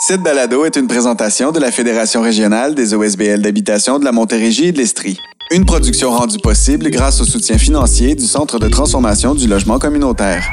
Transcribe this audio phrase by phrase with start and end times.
[0.00, 4.66] Cette balado est une présentation de la Fédération régionale des OSBL d'habitation de la Montérégie
[4.66, 5.18] et de l'Estrie.
[5.50, 10.48] Une production rendue possible grâce au soutien financier du Centre de transformation du logement communautaire.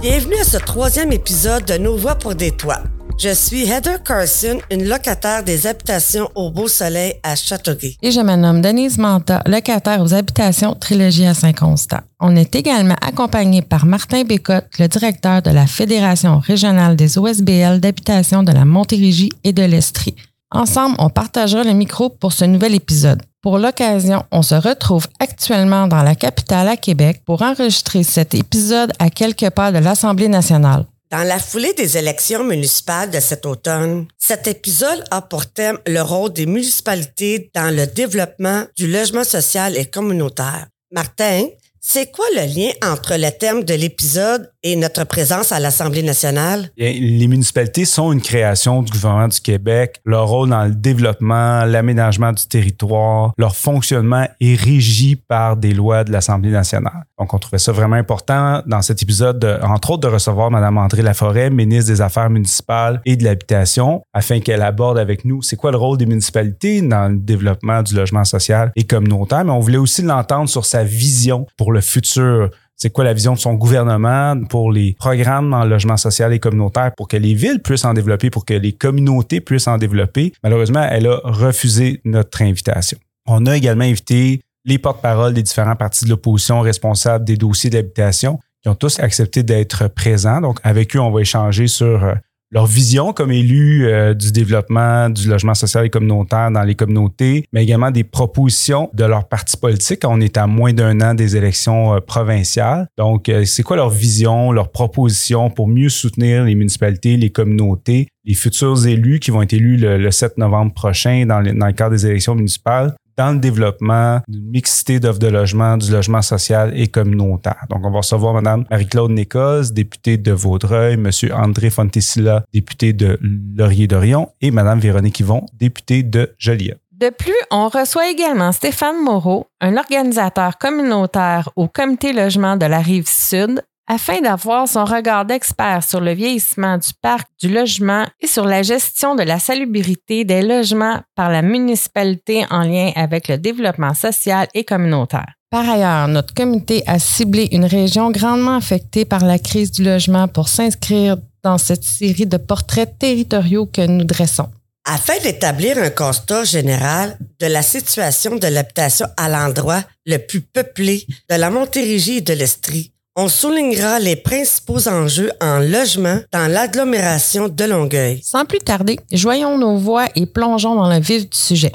[0.00, 2.82] Bienvenue à ce troisième épisode de Nos Voix pour des toits.
[3.18, 7.96] Je suis Heather Carson, une locataire des habitations au Beau Soleil à Châteauguay.
[8.02, 12.00] Et je me nomme Denise Manta, locataire aux habitations Trilogie à Saint-Constant.
[12.20, 17.80] On est également accompagné par Martin Bécotte, le directeur de la Fédération régionale des OSBL
[17.80, 20.14] d'habitation de la Montérégie et de l'Estrie.
[20.50, 23.22] Ensemble, on partagera le micro pour ce nouvel épisode.
[23.40, 28.92] Pour l'occasion, on se retrouve actuellement dans la capitale à Québec pour enregistrer cet épisode
[28.98, 30.84] à quelques pas de l'Assemblée nationale.
[31.08, 36.00] Dans la foulée des élections municipales de cet automne, cet épisode a pour thème le
[36.00, 40.66] rôle des municipalités dans le développement du logement social et communautaire.
[40.90, 41.46] Martin,
[41.80, 46.70] c'est quoi le lien entre le thème de l'épisode et notre présence à l'Assemblée nationale?
[46.76, 50.00] Les municipalités sont une création du gouvernement du Québec.
[50.04, 56.02] Leur rôle dans le développement, l'aménagement du territoire, leur fonctionnement est régi par des lois
[56.02, 57.04] de l'Assemblée nationale.
[57.16, 60.78] Donc, on trouvait ça vraiment important dans cet épisode, de, entre autres, de recevoir Mme
[60.78, 65.56] André Laforêt, ministre des Affaires municipales et de l'Habitation, afin qu'elle aborde avec nous c'est
[65.56, 69.44] quoi le rôle des municipalités dans le développement du logement social et communautaire.
[69.44, 73.32] Mais on voulait aussi l'entendre sur sa vision pour le futur c'est quoi la vision
[73.32, 77.60] de son gouvernement pour les programmes en logement social et communautaire pour que les villes
[77.62, 80.32] puissent en développer, pour que les communautés puissent en développer?
[80.42, 82.98] Malheureusement, elle a refusé notre invitation.
[83.26, 88.38] On a également invité les porte-paroles des différents partis de l'opposition responsables des dossiers d'habitation
[88.62, 90.40] qui ont tous accepté d'être présents.
[90.40, 92.14] Donc, avec eux, on va échanger sur euh,
[92.50, 97.44] leur vision comme élus euh, du développement du logement social et communautaire dans les communautés,
[97.52, 100.02] mais également des propositions de leur parti politique.
[100.04, 102.86] On est à moins d'un an des élections euh, provinciales.
[102.96, 108.08] Donc, euh, c'est quoi leur vision, leurs propositions pour mieux soutenir les municipalités, les communautés,
[108.24, 111.96] les futurs élus qui vont être élus le, 7 novembre prochain dans, dans le cadre
[111.96, 112.94] des élections municipales?
[113.16, 117.64] Dans le développement d'une mixité d'offres de logement, du logement social et communautaire.
[117.70, 121.10] Donc, on va recevoir Mme Marie-Claude Nécos, députée de Vaudreuil, M.
[121.32, 123.18] André Fontesilla, député de
[123.56, 126.80] Laurier-Dorion, et Mme Véronique Yvon, députée de Joliette.
[126.92, 132.78] De plus, on reçoit également Stéphane Moreau, un organisateur communautaire au Comité logement de la
[132.78, 138.26] rive sud, afin d'avoir son regard d'expert sur le vieillissement du parc du logement et
[138.26, 143.38] sur la gestion de la salubrité des logements par la municipalité en lien avec le
[143.38, 145.32] développement social et communautaire.
[145.50, 150.26] Par ailleurs, notre comité a ciblé une région grandement affectée par la crise du logement
[150.26, 154.48] pour s'inscrire dans cette série de portraits territoriaux que nous dressons.
[154.84, 161.06] Afin d'établir un constat général de la situation de l'habitation à l'endroit le plus peuplé
[161.28, 167.48] de la Montérégie et de l'Estrie, on soulignera les principaux enjeux en logement dans l'agglomération
[167.48, 168.20] de Longueuil.
[168.22, 171.72] Sans plus tarder, joignons nos voix et plongeons dans le vif du sujet.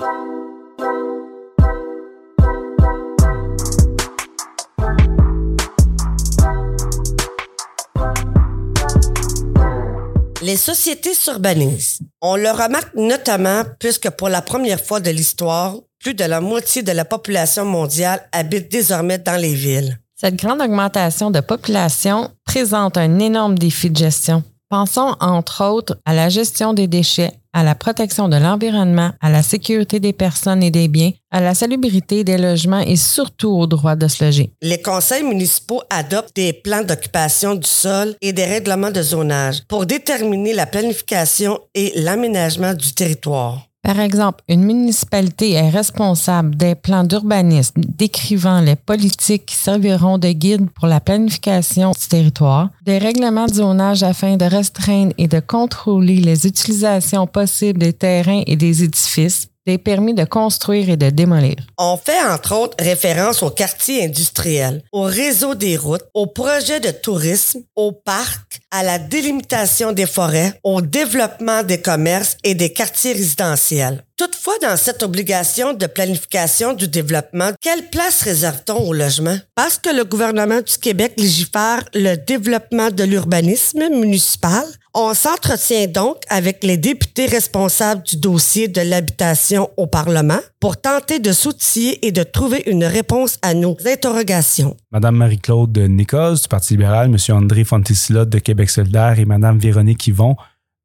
[10.44, 12.00] Les sociétés s'urbanisent.
[12.22, 16.84] On le remarque notamment puisque pour la première fois de l'histoire, plus de la moitié
[16.84, 20.00] de la population mondiale habite désormais dans les villes.
[20.23, 24.43] Cette grande augmentation de population présente un énorme défi de gestion.
[24.69, 29.41] Pensons entre autres à la gestion des déchets, à la protection de l'environnement, à la
[29.41, 33.95] sécurité des personnes et des biens, à la salubrité des logements et surtout au droit
[33.95, 34.51] de se loger.
[34.61, 39.87] Les conseils municipaux adoptent des plans d'occupation du sol et des règlements de zonage pour
[39.87, 43.70] déterminer la planification et l'aménagement du territoire.
[43.83, 50.29] Par exemple, une municipalité est responsable des plans d'urbanisme décrivant les politiques qui serviront de
[50.29, 55.39] guide pour la planification du territoire, des règlements de zonage afin de restreindre et de
[55.39, 61.09] contrôler les utilisations possibles des terrains et des édifices, des permis de construire et de
[61.09, 61.55] démolir.
[61.78, 66.91] On fait entre autres référence aux quartiers industriels, au réseau des routes, aux projets de
[66.91, 73.13] tourisme, aux parcs, à la délimitation des forêts, au développement des commerces et des quartiers
[73.13, 74.03] résidentiels.
[74.17, 79.37] Toutefois, dans cette obligation de planification du développement, quelle place réserve-t-on au logement?
[79.55, 84.63] Parce que le gouvernement du Québec légifère le développement de l'urbanisme municipal,
[84.93, 91.20] on s'entretient donc avec les députés responsables du dossier de l'habitation au Parlement pour tenter
[91.20, 94.76] de s'outiller et de trouver une réponse à nos interrogations.
[94.91, 100.08] Madame Marie-Claude Nicolas du Parti libéral, Monsieur André Fontesilla de Québec solidaire et Madame Véronique
[100.08, 100.35] Yvon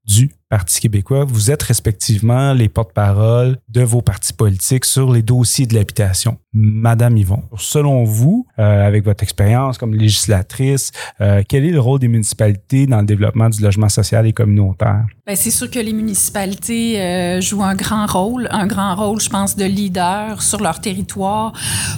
[0.05, 1.25] du Parti québécois.
[1.25, 6.39] Vous êtes respectivement les porte-parole de vos partis politiques sur les dossiers de l'habitation.
[6.53, 11.99] Madame Yvon, selon vous, euh, avec votre expérience comme législatrice, euh, quel est le rôle
[11.99, 15.05] des municipalités dans le développement du logement social et communautaire?
[15.27, 19.29] Bien, c'est sûr que les municipalités euh, jouent un grand rôle, un grand rôle, je
[19.29, 21.55] pense, de leader sur leur territoire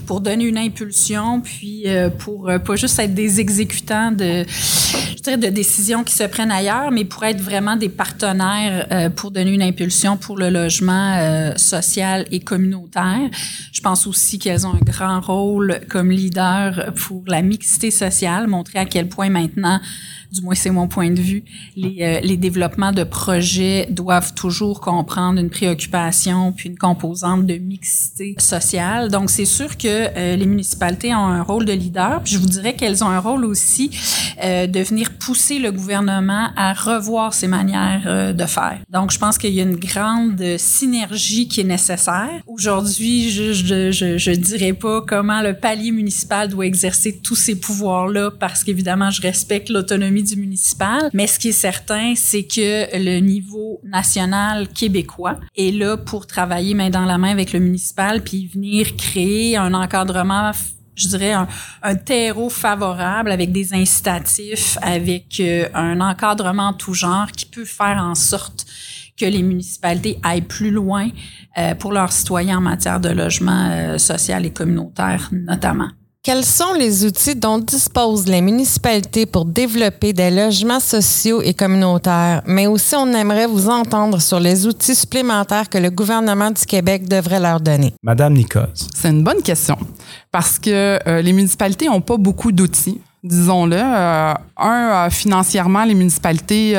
[0.07, 1.85] pour donner une impulsion, puis
[2.19, 6.91] pour pas juste être des exécutants de, je dirais, de décisions qui se prennent ailleurs,
[6.91, 11.57] mais pour être vraiment des partenaires euh, pour donner une impulsion pour le logement euh,
[11.57, 13.29] social et communautaire.
[13.73, 18.79] Je pense aussi qu'elles ont un grand rôle comme leader pour la mixité sociale, montrer
[18.79, 19.81] à quel point maintenant
[20.33, 21.45] du moins c'est mon point de vue,
[21.77, 27.55] les, euh, les développements de projets doivent toujours comprendre une préoccupation puis une composante de
[27.55, 29.11] mixité sociale.
[29.11, 32.47] Donc c'est sûr que euh, les municipalités ont un rôle de leader, puis je vous
[32.47, 33.91] dirais qu'elles ont un rôle aussi
[34.45, 38.79] euh, de venir pousser le gouvernement à revoir ses manières de faire.
[38.91, 42.31] Donc je pense qu'il y a une grande synergie qui est nécessaire.
[42.47, 47.57] Aujourd'hui, je, je, je, je dirais pas comment le palier municipal doit exercer tous ses
[47.57, 51.11] pouvoirs-là parce qu'évidemment, je respecte l'autonomie du municipal.
[51.13, 56.75] Mais ce qui est certain, c'est que le niveau national québécois est là pour travailler
[56.75, 60.53] main dans la main avec le municipal puis venir créer un encadrement
[60.99, 67.47] je dirais, un, terreau favorable avec des incitatifs, avec euh, un encadrement tout genre qui
[67.47, 68.67] peut faire en sorte
[69.17, 71.09] que les municipalités aillent plus loin
[71.57, 75.91] euh, pour leurs citoyens en matière de logement euh, social et communautaire notamment.
[76.25, 82.43] Quels sont les outils dont disposent les municipalités pour développer des logements sociaux et communautaires?
[82.45, 87.09] Mais aussi, on aimerait vous entendre sur les outils supplémentaires que le gouvernement du Québec
[87.09, 87.95] devrait leur donner.
[88.03, 88.69] Madame Nicole.
[88.95, 89.79] C'est une bonne question
[90.31, 93.77] parce que euh, les municipalités n'ont pas beaucoup d'outils disons-le.
[93.77, 96.75] Euh, un, euh, financièrement, les municipalités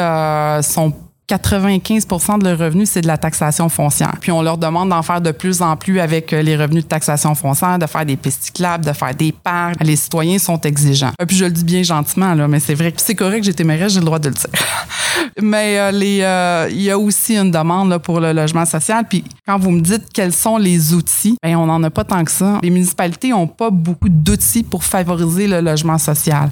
[0.64, 0.94] sont
[1.30, 4.16] 95% de leurs revenus, c'est de la taxation foncière.
[4.20, 6.90] Puis on leur demande d'en faire de plus en plus avec euh, les revenus de
[6.90, 9.76] taxation foncière, de faire des pistes cyclables, de faire des parcs.
[9.82, 11.12] Les citoyens sont exigeants.
[11.22, 13.94] Et puis je le dis bien gentiment, là, mais c'est vrai c'est correct, j'étais mairesse,
[13.94, 14.50] j'ai le droit de le dire.
[15.42, 19.06] mais euh, les, euh, il y a aussi une demande là, pour le logement social.
[19.08, 22.24] Puis quand vous me dites quels sont les outils, bien, on n'en a pas tant
[22.24, 22.60] que ça.
[22.64, 26.50] Les municipalités n'ont pas beaucoup d'outils pour favoriser le logement social.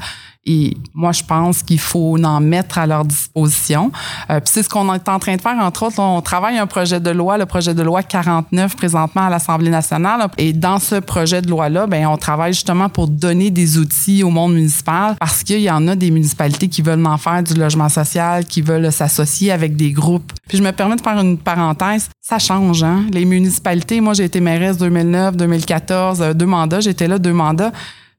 [0.47, 3.91] Et moi, je pense qu'il faut en mettre à leur disposition.
[4.29, 5.57] Euh, puis c'est ce qu'on est en train de faire.
[5.59, 9.29] Entre autres, on travaille un projet de loi, le projet de loi 49 présentement à
[9.29, 10.27] l'Assemblée nationale.
[10.37, 14.29] Et dans ce projet de loi-là, ben on travaille justement pour donner des outils au
[14.29, 17.89] monde municipal parce qu'il y en a des municipalités qui veulent en faire du logement
[17.89, 20.31] social, qui veulent s'associer avec des groupes.
[20.47, 22.09] Puis je me permets de faire une parenthèse.
[22.21, 23.05] Ça change, hein?
[23.11, 26.79] Les municipalités, moi, j'ai été mairesse 2009, 2014, euh, deux mandats.
[26.79, 27.71] J'étais là deux mandats.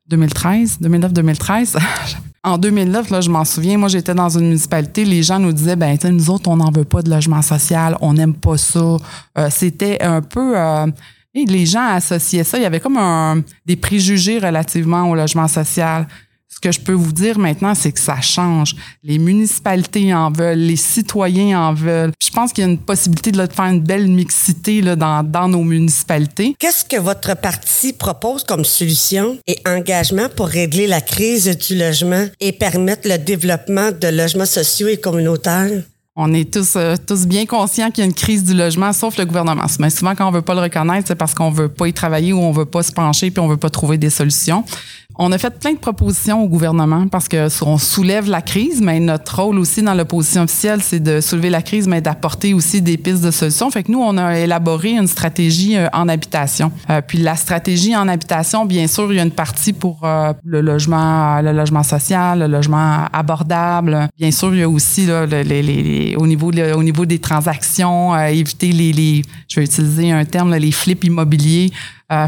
[0.09, 1.79] 2013, 2009-2013.
[2.45, 5.77] en 2009, là, je m'en souviens, moi, j'étais dans une municipalité, les gens nous disaient,
[5.77, 8.97] ben, nous autres, on n'en veut pas de logement social, on n'aime pas ça.
[9.39, 10.59] Euh, c'était un peu...
[10.59, 10.87] Euh,
[11.35, 12.59] les gens associaient ça.
[12.59, 16.07] Il y avait comme un, des préjugés relativement au logement social.
[16.59, 18.75] Ce que je peux vous dire maintenant, c'est que ça change.
[19.05, 22.11] Les municipalités en veulent, les citoyens en veulent.
[22.21, 25.47] je pense qu'il y a une possibilité de, faire une belle mixité là, dans, dans
[25.47, 26.57] nos municipalités.
[26.59, 32.27] Qu'est-ce que votre parti propose comme solution et engagement pour régler la crise du logement
[32.41, 35.85] et permettre le développement de logements sociaux et communautaires?
[36.21, 39.17] On est tous, euh, tous bien conscients qu'il y a une crise du logement, sauf
[39.19, 39.67] le gouvernement.
[39.79, 42.33] Mais souvent, quand on veut pas le reconnaître, c'est parce qu'on veut pas y travailler
[42.33, 44.65] ou on veut pas se pencher puis on veut pas trouver des solutions.
[45.21, 49.01] On a fait plein de propositions au gouvernement parce que on soulève la crise, mais
[49.01, 52.97] notre rôle aussi dans l'opposition officielle, c'est de soulever la crise, mais d'apporter aussi des
[52.97, 53.69] pistes de solutions.
[53.73, 56.71] Fait que nous, on a élaboré une stratégie euh, en habitation.
[56.89, 60.33] Euh, puis la stratégie en habitation, bien sûr, il y a une partie pour euh,
[60.45, 64.09] le logement, le logement social, le logement abordable.
[64.17, 68.17] Bien sûr, il y a aussi là, les, les, au niveau au niveau des transactions,
[68.17, 71.73] éviter les, les, je vais utiliser un terme, les flips immobiliers.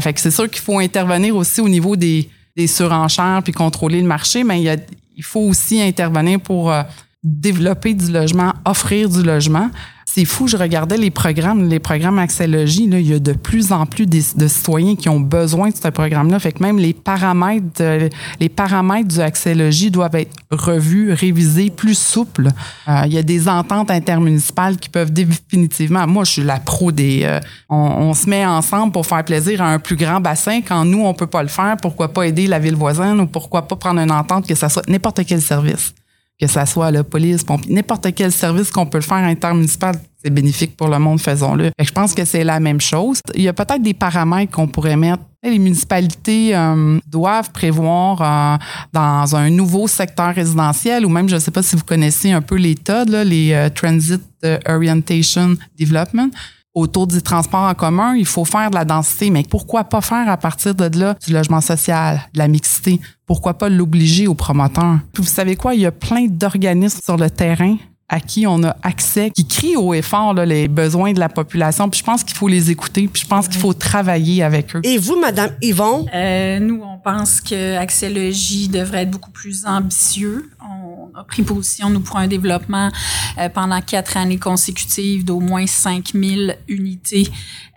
[0.01, 4.01] fait que c'est sûr qu'il faut intervenir aussi au niveau des des surenchères puis contrôler
[4.01, 4.85] le marché, mais il,
[5.17, 6.83] il faut aussi intervenir pour euh,
[7.23, 9.69] développer du logement, offrir du logement.
[10.13, 13.71] C'est fou, je regardais les programmes, les programmes Axélogie, là, il y a de plus
[13.71, 16.37] en plus de, citoyens qui ont besoin de ce programme-là.
[16.39, 18.09] Fait que même les paramètres,
[18.41, 22.49] les paramètres du Axélogie doivent être revus, révisés, plus souples.
[22.89, 26.05] Euh, il y a des ententes intermunicipales qui peuvent définitivement.
[26.07, 27.21] Moi, je suis la pro des.
[27.23, 30.59] Euh, on, se met ensemble pour faire plaisir à un plus grand bassin.
[30.59, 33.65] Quand nous, on peut pas le faire, pourquoi pas aider la ville voisine ou pourquoi
[33.65, 35.93] pas prendre une entente que ça soit n'importe quel service
[36.41, 40.87] que ça soit la police, n'importe quel service qu'on peut faire intermunicipal, c'est bénéfique pour
[40.87, 41.69] le monde, faisons-le.
[41.79, 43.19] Je pense que c'est la même chose.
[43.35, 45.21] Il y a peut-être des paramètres qu'on pourrait mettre.
[45.43, 48.57] Les municipalités euh, doivent prévoir euh,
[48.93, 52.41] dans un nouveau secteur résidentiel ou même, je ne sais pas si vous connaissez un
[52.41, 54.21] peu les TOD, les euh, Transit
[54.67, 56.31] Orientation Development
[56.73, 60.29] autour du transport en commun, il faut faire de la densité, mais pourquoi pas faire
[60.29, 62.99] à partir de là du logement social, de la mixité?
[63.25, 64.99] Pourquoi pas l'obliger aux promoteurs?
[65.13, 67.77] Puis vous savez quoi, il y a plein d'organismes sur le terrain
[68.11, 71.29] à qui on a accès, qui crient haut et fort là, les besoins de la
[71.29, 71.89] population.
[71.89, 74.81] Puis je pense qu'il faut les écouter, puis je pense qu'il faut travailler avec eux.
[74.83, 76.05] Et vous, Madame Yvon?
[76.13, 80.51] Euh, nous, on pense que Accès Logis devrait être beaucoup plus ambitieux.
[81.13, 82.89] A pris position, nous, pour un développement
[83.37, 87.29] euh, pendant quatre années consécutives d'au moins 5000 unités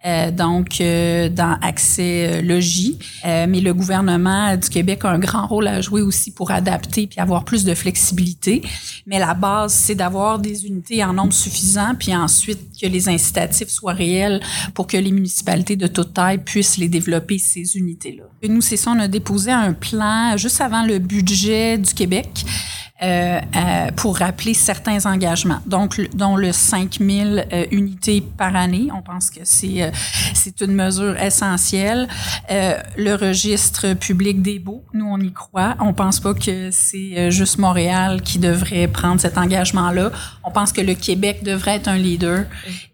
[0.06, 2.98] euh, donc euh, dans accès euh, logis.
[3.24, 7.20] mais le gouvernement du Québec a un grand rôle à jouer aussi pour adapter puis
[7.20, 8.60] avoir plus de flexibilité.
[9.06, 13.68] Mais la base, c'est d'avoir des unités en nombre suffisant, puis ensuite que les incitatifs
[13.68, 14.40] soient réels
[14.74, 18.24] pour que les municipalités de toute taille puissent les développer, ces unités-là.
[18.46, 22.44] Nous, c'est ça, on a déposé un plan juste avant le budget du Québec.
[23.04, 28.88] Euh, euh, pour rappeler certains engagements, donc dont le 5000 euh, unités par année.
[28.96, 29.92] On pense que c'est
[30.32, 32.08] c'est une mesure essentielle.
[32.50, 35.76] le registre public des baux, nous on y croit.
[35.80, 40.10] On pense pas que c'est juste Montréal qui devrait prendre cet engagement-là.
[40.42, 42.46] On pense que le Québec devrait être un leader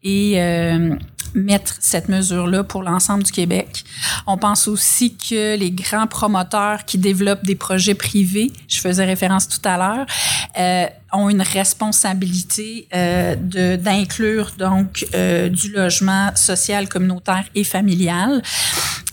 [0.02, 0.40] et
[1.34, 3.84] mettre cette mesure-là pour l'ensemble du Québec.
[4.26, 9.48] On pense aussi que les grands promoteurs qui développent des projets privés, je faisais référence
[9.48, 10.06] tout à l'heure,
[10.58, 13.36] euh, ont une responsabilité euh,
[13.76, 18.42] d'inclure donc euh, du logement social, communautaire et familial.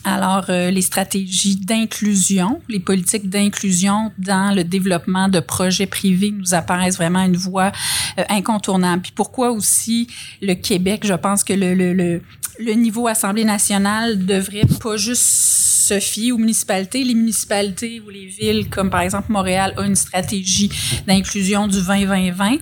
[0.03, 6.53] Alors, euh, les stratégies d'inclusion, les politiques d'inclusion dans le développement de projets privés nous
[6.53, 7.73] apparaissent vraiment une voie
[8.17, 9.01] euh, incontournable.
[9.01, 10.07] Puis pourquoi aussi
[10.41, 12.21] le Québec, je pense que le, le, le,
[12.59, 17.03] le niveau Assemblée nationale devrait pas juste se fier aux municipalités.
[17.03, 20.69] Les municipalités ou les villes, comme par exemple Montréal, ont une stratégie
[21.07, 22.59] d'inclusion du 20-20-20.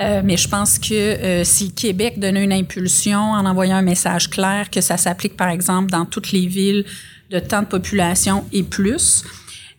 [0.00, 4.30] Euh, mais je pense que euh, si Québec donnait une impulsion en envoyant un message
[4.30, 6.84] clair que ça s'applique, par exemple, dans toutes les villes
[7.30, 9.24] de tant de population et plus,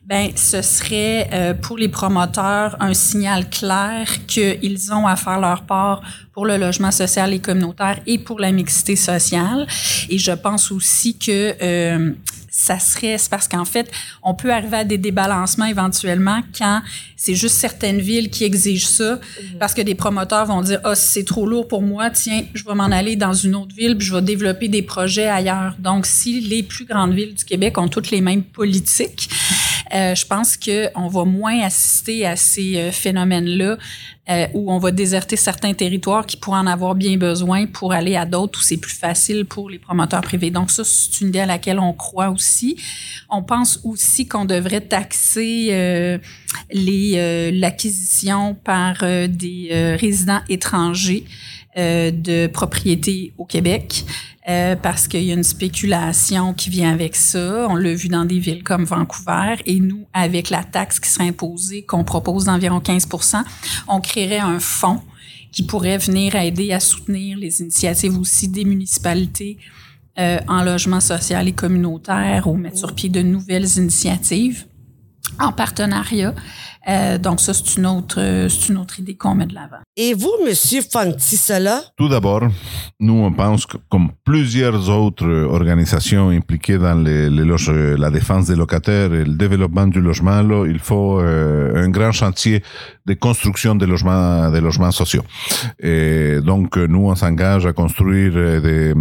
[0.05, 5.63] ben ce serait euh, pour les promoteurs un signal clair qu'ils ont à faire leur
[5.63, 6.01] part
[6.34, 9.67] pour le logement social et communautaire et pour la mixité sociale.
[10.10, 12.13] Et je pense aussi que euh,
[12.53, 13.89] ça serait, c'est parce qu'en fait,
[14.22, 16.81] on peut arriver à des débalancements éventuellement quand
[17.15, 19.58] c'est juste certaines villes qui exigent ça, mhm.
[19.58, 22.65] parce que des promoteurs vont dire, ah, oh, c'est trop lourd pour moi, tiens, je
[22.65, 25.75] vais m'en aller dans une autre ville, puis je vais développer des projets ailleurs.
[25.79, 29.29] Donc, si les plus grandes villes du Québec ont toutes les mêmes politiques,
[29.93, 33.77] euh, je pense qu'on va moins assister à ces euh, phénomènes-là
[34.29, 38.15] euh, où on va déserter certains territoires qui pourraient en avoir bien besoin pour aller
[38.15, 40.50] à d'autres où c'est plus facile pour les promoteurs privés.
[40.50, 42.77] Donc ça, c'est une idée à laquelle on croit aussi.
[43.29, 46.19] On pense aussi qu'on devrait taxer
[46.71, 51.25] l'acquisition par des résidents étrangers
[51.75, 54.05] de propriétés au Québec.
[54.50, 57.67] Euh, parce qu'il y a une spéculation qui vient avec ça.
[57.69, 59.57] On l'a vu dans des villes comme Vancouver.
[59.67, 63.43] Et nous, avec la taxe qui serait imposée, qu'on propose d'environ 15%
[63.88, 65.01] on créerait un fonds
[65.51, 69.57] qui pourrait venir aider à soutenir les initiatives aussi des municipalités
[70.17, 74.65] euh, en logement social et communautaire ou mettre sur pied de nouvelles initiatives
[75.39, 76.33] en partenariat.
[76.88, 79.81] Euh, donc ça, c'est une autre, c'est une autre idée qu'on met de l'avant.
[79.95, 81.81] Et vous, Monsieur Fontisola?
[81.97, 82.43] Tout d'abord,
[83.00, 87.51] nous, on pense que comme plusieurs autres organisations impliquées dans les, les
[87.97, 92.11] la défense des locataires et le développement du logement, là, il faut euh, un grand
[92.11, 92.63] chantier
[93.05, 95.23] de construction des logements, des logements sociaux.
[95.79, 98.93] Et donc, nous, on s'engage à construire des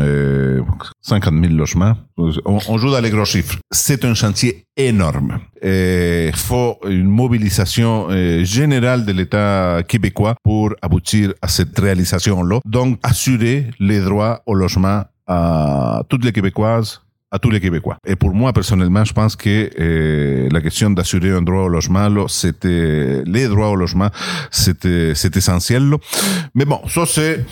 [0.00, 0.62] euh,
[1.08, 1.94] 50 000 logements.
[2.16, 3.56] On, joue dans les gros chiffres.
[3.70, 5.38] C'est un chantier énorme.
[5.62, 12.60] Il faut une mobilisation euh, générale de l'État québécois pour aboutir à cette réalisation-là.
[12.64, 17.00] Donc, assurer les droits au logement à toutes les Québécoises,
[17.30, 17.98] à tous les Québécois.
[18.06, 22.28] Et pour moi, personnellement, je pense que euh, la question d'assurer un droit au logement,
[22.28, 24.08] c'était les droits au logement,
[24.50, 25.90] c'était essentiel.
[26.54, 27.44] Mais bon, ça c'est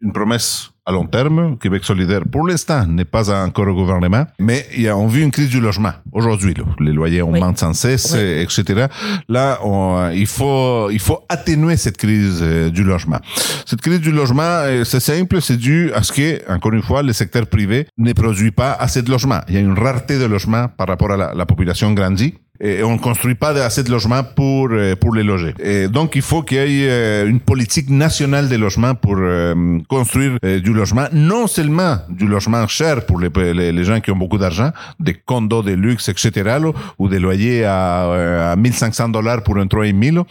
[0.00, 1.56] une promesse à long terme.
[1.58, 5.22] Québec solidaire, pour l'instant, n'est pas encore au gouvernement, mais il y a, on vit
[5.22, 6.54] une crise du logement aujourd'hui.
[6.80, 8.86] Les loyers augmentent sans cesse, etc.
[9.28, 13.18] Là, on, il faut il faut atténuer cette crise euh, du logement.
[13.66, 17.02] Cette crise du logement, euh, c'est simple, c'est dû à ce que, encore une fois,
[17.02, 19.40] le secteur privé ne produit pas assez de logements.
[19.48, 22.34] Il y a une rareté de logements par rapport à la, la population grandie.
[22.62, 25.52] Et on ne construit pas assez de logements pour euh, pour les loger.
[25.58, 29.78] Et donc il faut qu'il y ait euh, une politique nationale des logements pour euh,
[29.88, 33.30] construire du logement, non seulement du logement cher pour les,
[33.72, 36.58] les, gens qui ont beaucoup d'argent, des condos de luxe, etc.,
[36.98, 40.24] ou des loyers à, à 1500 dollars pour un 3,5,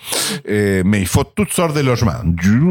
[0.46, 2.22] et, mais il faut toutes sortes de logements.
[2.24, 2.64] Du,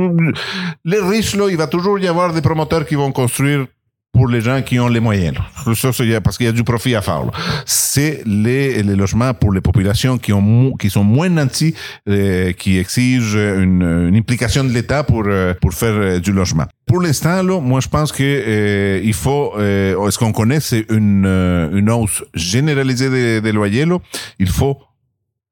[0.84, 3.66] les riches, là, il va toujours y avoir des promoteurs qui vont construire
[4.12, 5.36] pour les gens qui ont les moyens.
[5.64, 7.22] parce qu'il y a du profit à faire.
[7.64, 11.74] C'est les, logements pour les populations qui ont qui sont moins nantis,
[12.08, 16.66] euh, qui exigent une, implication de l'État pour euh, faire euh, du logement.
[16.86, 22.24] Pour l'instant, moi je pense que il faut, euh, ce qu'on connaît, c'est une hausse
[22.34, 23.86] généralisée des, loyers.
[24.38, 24.76] Il faut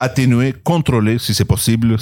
[0.01, 1.97] atténuer, contrôler, si c'est possible,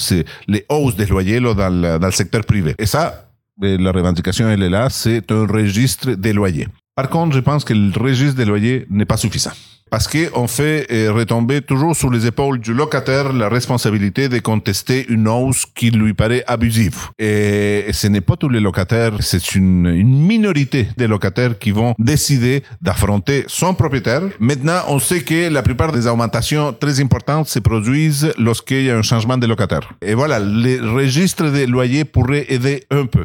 [0.49, 2.75] les hausses des loyers dans, le, dans le secteur privé.
[2.79, 3.27] Et ça,
[3.61, 6.69] la revendication, elle est là, c'est un registre des loyers.
[6.95, 9.53] Par contre, je pense que le registre des loyers n'est pas suffisant.
[9.89, 15.07] Parce qu'on fait euh, retomber toujours sur les épaules du locataire la responsabilité de contester
[15.09, 16.97] une hausse qui lui paraît abusive.
[17.21, 22.65] Et ce n'est pas tous les locataires, c'est une, minorité des locataires qui vont décider
[22.83, 24.23] d'affronter son propriétaire.
[24.41, 28.97] Maintenant, on sait que la plupart des augmentations très importantes se produisent lorsqu'il y a
[28.97, 29.93] un changement de locataire.
[30.03, 33.25] Et voilà, les registres des loyers pourraient aider un peu.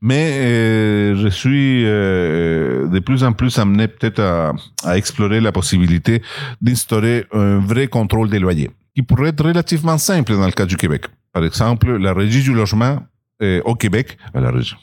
[0.00, 5.89] Mais euh, je suis euh, de plus en plus amené peut-être à explorer la possibilité
[6.60, 10.76] d'instaurer un vrai contrôle des loyers, qui pourrait être relativement simple dans le cas du
[10.76, 11.06] Québec.
[11.32, 13.02] Par exemple, la régie du logement
[13.64, 14.76] au Québec, la régie,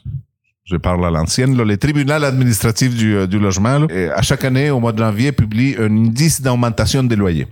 [0.69, 4.81] je parle à l'ancienne, le tribunal administratif du, euh, du logement, à chaque année, au
[4.81, 7.47] mois de janvier, publie un indice d'augmentation des loyers.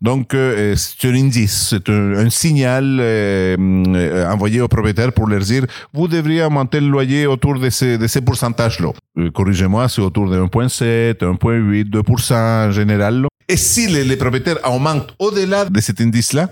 [0.00, 5.40] Donc, euh, c'est un indice, c'est un, un, signal euh, envoyé aux propriétaires pour leur
[5.40, 8.90] dire, vous devriez augmenter le loyer autour de ces, de ces pourcentages-là.
[9.34, 13.26] Corrigez-moi, c'est autour de 1,7, 1,8, 2% en général.
[13.48, 16.48] Et si les, les propriétaires augmentent au-delà de cet indice-là,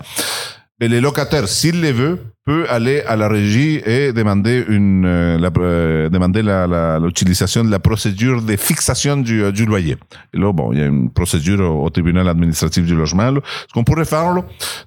[0.81, 5.37] et le locataire, s'il le veut, peut aller à la régie et demander une, euh,
[5.37, 9.95] la, euh, l'utilisation de la procédure de fixation du, du, loyer.
[10.33, 13.31] Et là, bon, il y a une procédure au, tribunal administratif du logement.
[13.67, 14.35] Ce qu'on pourrait faire,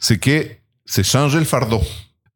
[0.01, 0.45] c'est que
[0.85, 1.81] c'est changer le fardeau.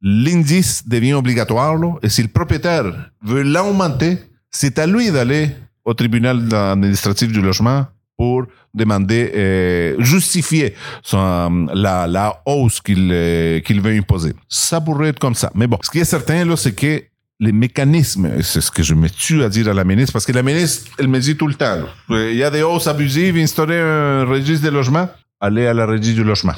[0.02, 2.84] L'indice devient obligatoire, et si le propriétaire
[3.24, 4.18] veut l'augmenter,
[4.52, 5.50] c'est à lui d'aller
[5.84, 7.86] au tribunal administratif du logement
[8.18, 14.34] pour demander, euh, justifier son, la, la hausse qu'il euh, qu'il veut imposer.
[14.48, 15.50] Ça pourrait être comme ça.
[15.54, 17.02] Mais bon, ce qui est certain, là, c'est que
[17.40, 20.32] les mécanismes, c'est ce que je me tue à dire à la ministre, parce que
[20.32, 21.78] la ministre, elle me dit tout le temps,
[22.10, 25.08] il y a des hausses abusives, instaurer un registre de logement,
[25.40, 26.54] aller à la régie du logement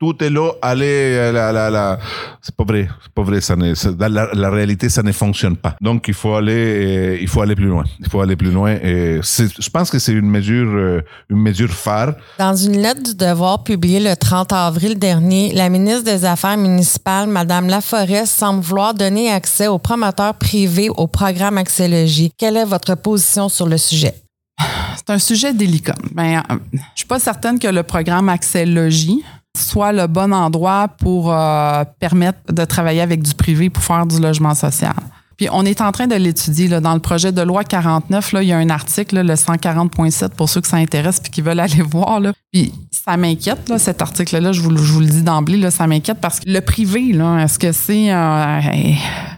[0.00, 1.98] tout est là, allez, la, la, la.
[2.42, 5.56] c'est pas vrai, c'est pas vrai, ça ne, dans la, la, réalité, ça ne fonctionne
[5.56, 5.76] pas.
[5.80, 7.84] Donc, il faut aller, il faut aller plus loin.
[8.00, 8.72] Il faut aller plus loin.
[8.72, 12.14] Et je pense que c'est une mesure, euh, une mesure phare.
[12.38, 17.28] Dans une lettre du devoir publiée le 30 avril dernier, la ministre des Affaires municipales,
[17.28, 22.32] Madame Laforest, semble vouloir donner accès aux promoteurs privés au programme Accès Logis.
[22.36, 24.14] Quelle est votre position sur le sujet?
[24.96, 25.94] C'est un sujet délicat.
[26.12, 29.22] Ben, je suis pas certaine que le programme Accès Logis
[29.56, 34.20] soit le bon endroit pour euh, permettre de travailler avec du privé pour faire du
[34.20, 34.94] logement social.
[35.36, 38.48] Puis on est en train de l'étudier dans le projet de loi 49 là, il
[38.48, 42.20] y a un article le 140.7 pour ceux que ça intéresse qui veulent aller voir
[42.20, 42.32] là.
[42.52, 45.70] Puis ça m'inquiète là cet article là, je vous, je vous le dis d'emblée là,
[45.70, 48.60] ça m'inquiète parce que le privé là, est-ce que c'est euh,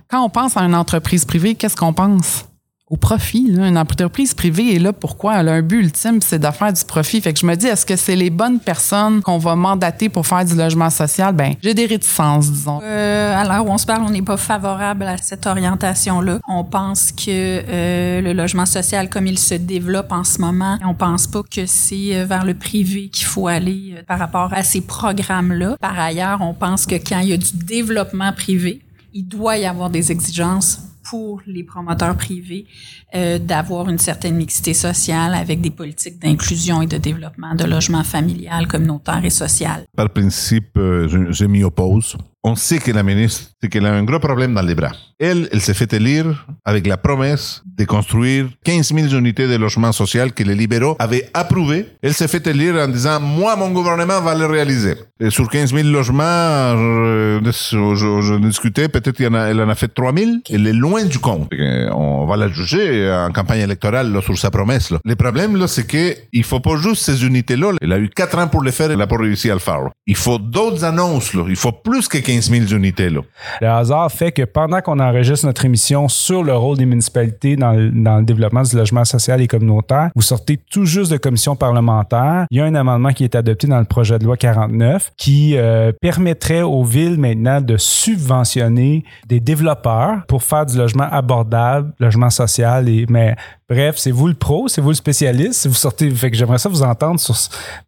[0.09, 2.45] quand on pense à une entreprise privée, qu'est-ce qu'on pense?
[2.89, 3.51] Au profit.
[3.51, 3.67] Là.
[3.67, 5.41] Une entreprise privée est là pourquoi?
[5.41, 7.21] Elle a un but ultime, c'est de faire du profit.
[7.21, 10.27] Fait que je me dis, est-ce que c'est les bonnes personnes qu'on va mandater pour
[10.27, 11.35] faire du logement social?
[11.35, 12.81] Ben, j'ai des réticences, disons.
[12.83, 16.39] Euh, alors, on se parle, on n'est pas favorable à cette orientation-là.
[16.49, 20.95] On pense que euh, le logement social, comme il se développe en ce moment, on
[20.95, 24.63] pense pas que c'est euh, vers le privé qu'il faut aller euh, par rapport à
[24.63, 25.77] ces programmes-là.
[25.81, 28.81] Par ailleurs, on pense que quand il y a du développement privé,
[29.13, 32.67] il doit y avoir des exigences pour les promoteurs privés
[33.15, 38.05] euh, d'avoir une certaine mixité sociale avec des politiques d'inclusion et de développement de logement
[38.05, 39.85] familial, communautaire et social.
[39.97, 42.17] Par principe, euh, je, je m'y oppose.
[42.49, 44.93] On sait que la ministre, c'est qu'elle a un gros problème dans les bras.
[45.19, 49.91] Elle, elle s'est fait élire avec la promesse de construire 15 000 unités de logement
[49.91, 51.87] social que les libéraux avaient approuvé.
[52.03, 54.95] Elle s'est fait élire en disant, moi, mon gouvernement va le réaliser.
[55.19, 60.31] Et sur 15 000 logements, je, discutais, peut-être qu'elle en a fait 3 000.
[60.49, 61.51] Elle est loin du compte.
[61.93, 64.93] On va la juger en campagne électorale sur sa promesse.
[65.05, 67.73] Le problème, là, c'est que il faut pas juste ces unités-là.
[67.81, 69.89] Elle a eu 4 ans pour les faire, elle n'a pas réussi à faire.
[70.07, 71.33] Il faut d'autres annonces.
[71.49, 73.09] Il faut plus que 15 15 000 unités.
[73.09, 73.23] Le
[73.67, 77.91] hasard fait que pendant qu'on enregistre notre émission sur le rôle des municipalités dans le,
[77.91, 82.47] dans le développement du logement social et communautaire, vous sortez tout juste de commission parlementaire.
[82.51, 85.57] Il y a un amendement qui est adopté dans le projet de loi 49 qui
[85.57, 92.31] euh, permettrait aux villes maintenant de subventionner des développeurs pour faire du logement abordable, logement
[92.31, 93.35] social et mais
[93.69, 95.67] Bref, c'est vous le pro, c'est vous le spécialiste.
[95.67, 97.35] Vous sortez, fait que j'aimerais ça vous entendre sur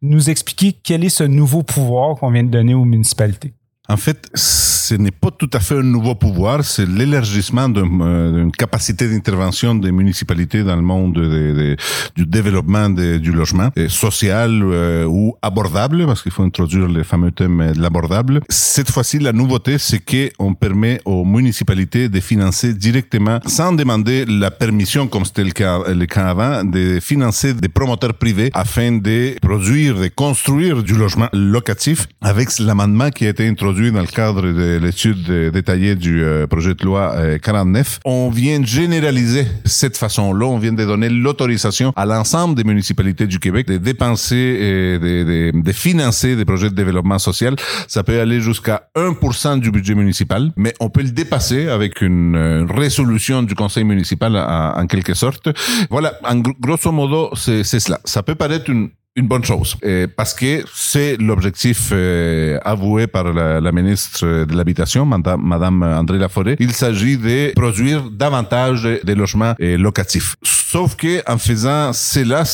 [0.03, 3.53] nous expliquer quel est ce nouveau pouvoir qu'on vient de donner aux municipalités.
[3.91, 9.09] En fait, ce n'est pas tout à fait un nouveau pouvoir, c'est l'élargissement d'une capacité
[9.09, 11.77] d'intervention des municipalités dans le monde de, de,
[12.15, 17.73] du développement du logement social euh, ou abordable, parce qu'il faut introduire le fameux thème
[17.75, 18.41] de l'abordable.
[18.51, 24.51] Cette fois-ci, la nouveauté, c'est qu'on permet aux municipalités de financer directement, sans demander la
[24.51, 29.35] permission, comme c'était le cas, le cas avant, de financer des promoteurs privés afin de
[29.41, 34.43] produire, de construire du logement locatif avec l'amendement qui a été introduit dans le cadre
[34.43, 40.47] de l'étude détaillée du euh, projet de loi 49, euh, on vient généraliser cette façon-là,
[40.47, 45.73] on vient de donner l'autorisation à l'ensemble des municipalités du Québec de dépenser et de,
[45.73, 47.55] financer des projets de développement social.
[47.87, 52.35] Ça peut aller jusqu'à 1% du budget municipal, mais on peut le dépasser avec une
[52.35, 55.51] euh, résolution du conseil municipal en, en quelque sorte.
[55.89, 58.01] Voilà, en grosso modo, c'est cela.
[58.05, 59.77] Ça peut paraître une une bonne chose.
[59.85, 65.83] Euh, parce que c'est l'objectif euh, avoué par la, la, ministre de l'habitation madame, madame
[65.83, 66.57] André Laforêt.
[66.61, 70.37] Il s'agit de produire davantage de logements euh, locatifs.
[70.43, 72.45] Sauf que en faisant cela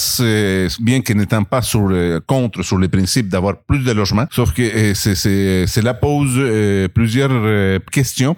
[0.81, 1.93] bien que n'étant pas sur
[2.27, 6.41] contre sur les principes d'avoir plus de logements sauf que c'est cela pose
[6.95, 8.37] plusieurs questions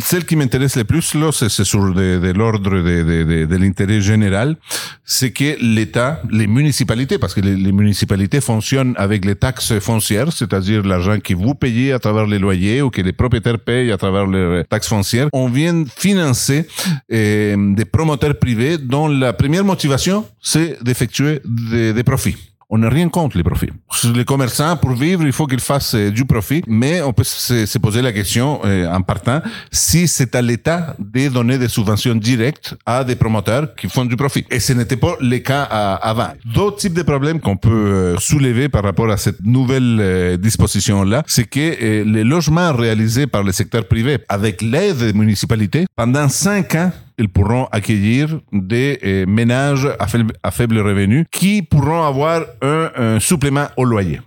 [0.00, 4.00] celle qui m'intéresse le plus, là, c'est sur de, de l'ordre de, de, de l'intérêt
[4.00, 4.56] général,
[5.04, 10.32] c'est que l'État, les municipalités, parce que les, les, municipalités fonctionnent avec les taxes foncières,
[10.32, 13.98] c'est-à-dire l'argent que vous payez à travers les loyers ou que les propriétaires payent à
[13.98, 16.66] travers les taxes foncières, on vient financer
[17.12, 22.88] euh, des promoteurs privés dont la première motivation, c'est d'effectuer des, des profits on n'a
[22.88, 23.70] rien contre les profits.
[24.14, 27.66] Les commerçants, pour vivre, il faut qu'ils fassent euh, du profit, mais on peut se,
[27.66, 32.14] se poser la question euh, en partant si c'est à l'État de donner des subventions
[32.14, 34.44] directes à des promoteurs qui font du profit.
[34.50, 36.28] Et ce n'était pas le cas avant.
[36.44, 41.44] D'autres types de problèmes qu'on peut euh, soulever par rapport à cette nouvelle disposition-là, c'est
[41.44, 46.92] que les logements réalisés par le secteur privé avec l'aide des municipalités, pendant cinq ans,
[47.18, 53.84] ils pourront accueillir des euh, ménages à faible, revenu qui pourront avoir un supplément au
[53.84, 54.20] loyer.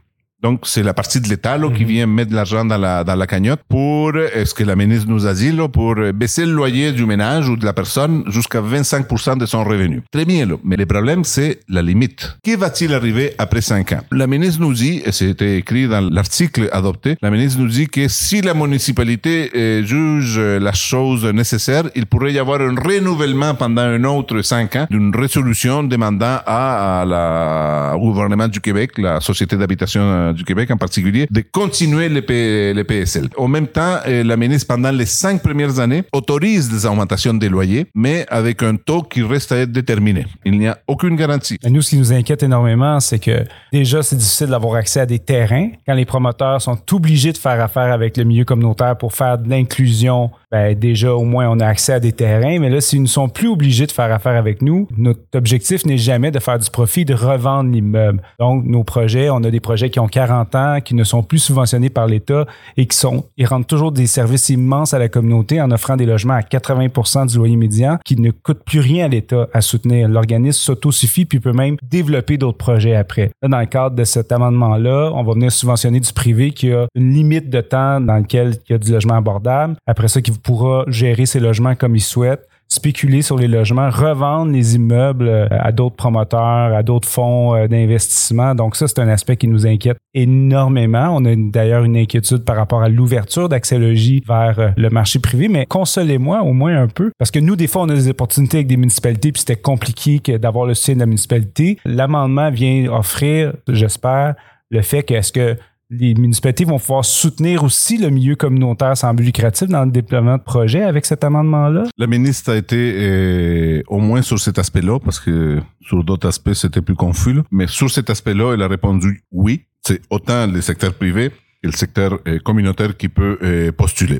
[0.43, 3.25] Donc, c'est la partie de l'État qui vient mettre de l'argent dans la, dans la
[3.25, 7.05] cagnotte pour, est-ce que la ministre nous a dit, là, pour baisser le loyer du
[7.07, 10.03] ménage ou de la personne jusqu'à 25% de son revenu?
[10.11, 10.55] Très bien, là.
[10.63, 12.37] mais le problème, c'est la limite.
[12.43, 14.01] Qui va-t-il arriver après 5 ans?
[14.11, 18.07] La ministre nous dit, et c'était écrit dans l'article adopté, la ministre nous dit que
[18.07, 23.81] si la municipalité euh, juge la chose nécessaire, il pourrait y avoir un renouvellement pendant
[23.81, 29.19] un autre 5 ans d'une résolution demandant à, à la, au gouvernement du Québec, la
[29.19, 33.29] Société d'habitation euh, du Québec en particulier, de continuer les, les PSL.
[33.37, 37.49] En même temps, euh, la ministre, pendant les cinq premières années, autorise des augmentations des
[37.49, 40.25] loyers, mais avec un taux qui reste à être déterminé.
[40.45, 41.57] Il n'y a aucune garantie.
[41.69, 45.19] nous, ce qui nous inquiète énormément, c'est que déjà, c'est difficile d'avoir accès à des
[45.19, 49.37] terrains quand les promoteurs sont obligés de faire affaire avec le milieu communautaire pour faire
[49.37, 53.01] de l'inclusion ben déjà au moins on a accès à des terrains, mais là, s'ils
[53.01, 56.59] ne sont plus obligés de faire affaire avec nous, notre objectif n'est jamais de faire
[56.59, 58.21] du profit, de revendre l'immeuble.
[58.39, 61.39] Donc, nos projets, on a des projets qui ont 40 ans, qui ne sont plus
[61.39, 62.45] subventionnés par l'État
[62.77, 66.05] et qui sont, ils rendent toujours des services immenses à la communauté en offrant des
[66.05, 70.07] logements à 80% du loyer médian qui ne coûtent plus rien à l'État à soutenir.
[70.07, 73.31] L'organisme s'autosuffit puis peut même développer d'autres projets après.
[73.41, 76.87] Là, dans le cadre de cet amendement-là, on va venir subventionner du privé qui a
[76.95, 79.75] une limite de temps dans lequel il y a du logement abordable.
[79.85, 84.51] Après ça, qui pourra gérer ses logements comme il souhaite spéculer sur les logements, revendre
[84.51, 88.55] les immeubles euh, à d'autres promoteurs, à d'autres fonds euh, d'investissement.
[88.55, 91.15] Donc ça, c'est un aspect qui nous inquiète énormément.
[91.15, 95.47] On a d'ailleurs une inquiétude par rapport à l'ouverture d'Axélogie vers euh, le marché privé,
[95.47, 98.57] mais consolez-moi au moins un peu, parce que nous, des fois, on a des opportunités
[98.57, 101.77] avec des municipalités, puis c'était compliqué d'avoir le soutien de la municipalité.
[101.85, 104.35] L'amendement vient offrir, j'espère,
[104.69, 105.55] le fait que est-ce que
[105.89, 110.37] les municipalités vont pouvoir soutenir aussi le milieu communautaire sans but lucratif dans le déploiement
[110.37, 111.83] de projets avec cet amendement-là?
[111.97, 116.53] La ministre a été euh, au moins sur cet aspect-là, parce que sur d'autres aspects,
[116.53, 117.41] c'était plus confus.
[117.51, 119.65] Mais sur cet aspect-là, elle a répondu oui.
[119.85, 121.29] C'est autant le secteur privé
[121.63, 124.19] que le secteur communautaire qui peut euh, postuler.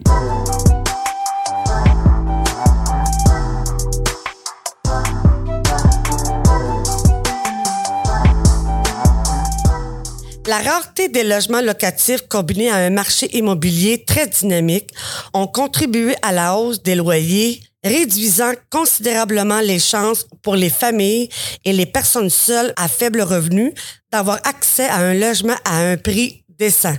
[10.47, 14.91] La rareté des logements locatifs combinée à un marché immobilier très dynamique
[15.33, 21.27] ont contribué à la hausse des loyers, réduisant considérablement les chances pour les familles
[21.65, 23.73] et les personnes seules à faible revenu
[24.10, 26.95] d'avoir accès à un logement à un prix décent.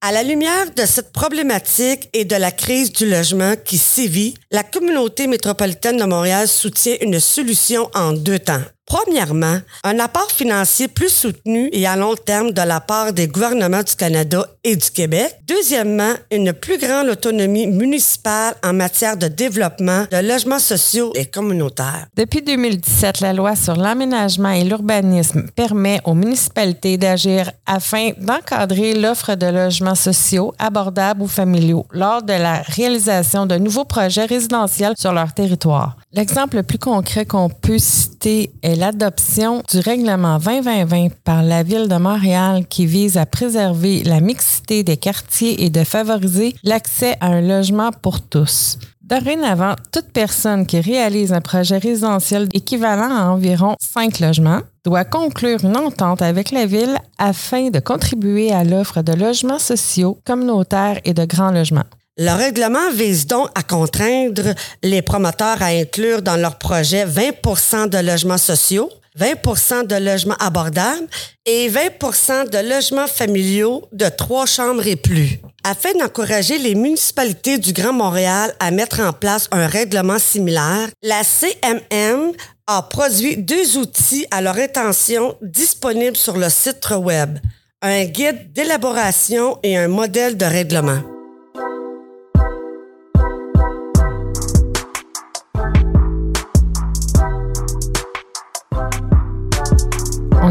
[0.00, 4.62] À la lumière de cette problématique et de la crise du logement qui sévit, la
[4.62, 8.62] communauté métropolitaine de Montréal soutient une solution en deux temps.
[8.86, 13.82] Premièrement, un apport financier plus soutenu et à long terme de la part des gouvernements
[13.82, 15.34] du Canada et du Québec.
[15.46, 22.06] Deuxièmement, une plus grande autonomie municipale en matière de développement de logements sociaux et communautaires.
[22.16, 29.36] Depuis 2017, la loi sur l'aménagement et l'urbanisme permet aux municipalités d'agir afin d'encadrer l'offre
[29.36, 35.12] de logements sociaux abordables ou familiaux lors de la réalisation de nouveaux projets résidentiels sur
[35.12, 35.96] leur territoire.
[36.14, 41.88] L'exemple le plus concret qu'on peut citer est l'adoption du règlement 2020 par la Ville
[41.88, 47.28] de Montréal qui vise à préserver la mixité des quartiers et de favoriser l'accès à
[47.28, 48.78] un logement pour tous.
[49.00, 55.64] Dorénavant, toute personne qui réalise un projet résidentiel équivalent à environ 5 logements doit conclure
[55.64, 61.14] une entente avec la Ville afin de contribuer à l'offre de logements sociaux, communautaires et
[61.14, 61.84] de grands logements.
[62.18, 67.96] Le règlement vise donc à contraindre les promoteurs à inclure dans leur projet 20% de
[67.96, 71.06] logements sociaux, 20% de logements abordables
[71.46, 75.40] et 20% de logements familiaux de trois chambres et plus.
[75.64, 81.24] Afin d'encourager les municipalités du Grand Montréal à mettre en place un règlement similaire, la
[81.24, 82.32] CMM
[82.66, 87.38] a produit deux outils à leur intention disponibles sur le site web,
[87.80, 91.11] un guide d'élaboration et un modèle de règlement.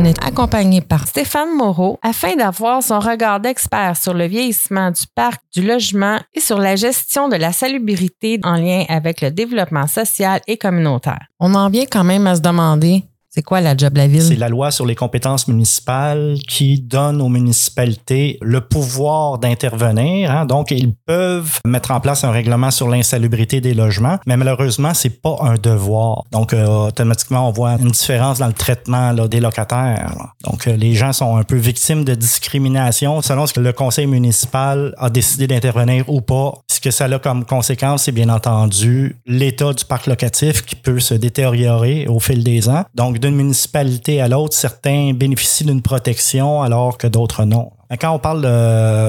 [0.05, 5.41] Est accompagné par Stéphane Moreau afin d'avoir son regard d'expert sur le vieillissement du parc,
[5.53, 10.41] du logement et sur la gestion de la salubrité en lien avec le développement social
[10.47, 11.19] et communautaire.
[11.39, 13.03] On en vient quand même à se demander
[13.34, 14.22] c'est quoi la job la ville?
[14.22, 20.30] C'est la loi sur les compétences municipales qui donne aux municipalités le pouvoir d'intervenir.
[20.30, 20.46] Hein.
[20.46, 25.22] Donc, ils peuvent mettre en place un règlement sur l'insalubrité des logements, mais malheureusement, c'est
[25.22, 26.26] pas un devoir.
[26.34, 30.34] Donc, euh, automatiquement, on voit une différence dans le traitement des locataires.
[30.44, 34.08] Donc, euh, les gens sont un peu victimes de discrimination selon ce que le conseil
[34.08, 36.56] municipal a décidé d'intervenir ou pas.
[36.70, 41.00] Ce que ça a comme conséquence, c'est bien entendu l'état du parc locatif qui peut
[41.00, 42.84] se détériorer au fil des ans.
[42.94, 47.71] Donc, d'une municipalité à l'autre, certains bénéficient d'une protection alors que d'autres non.
[47.99, 48.41] Quand on parle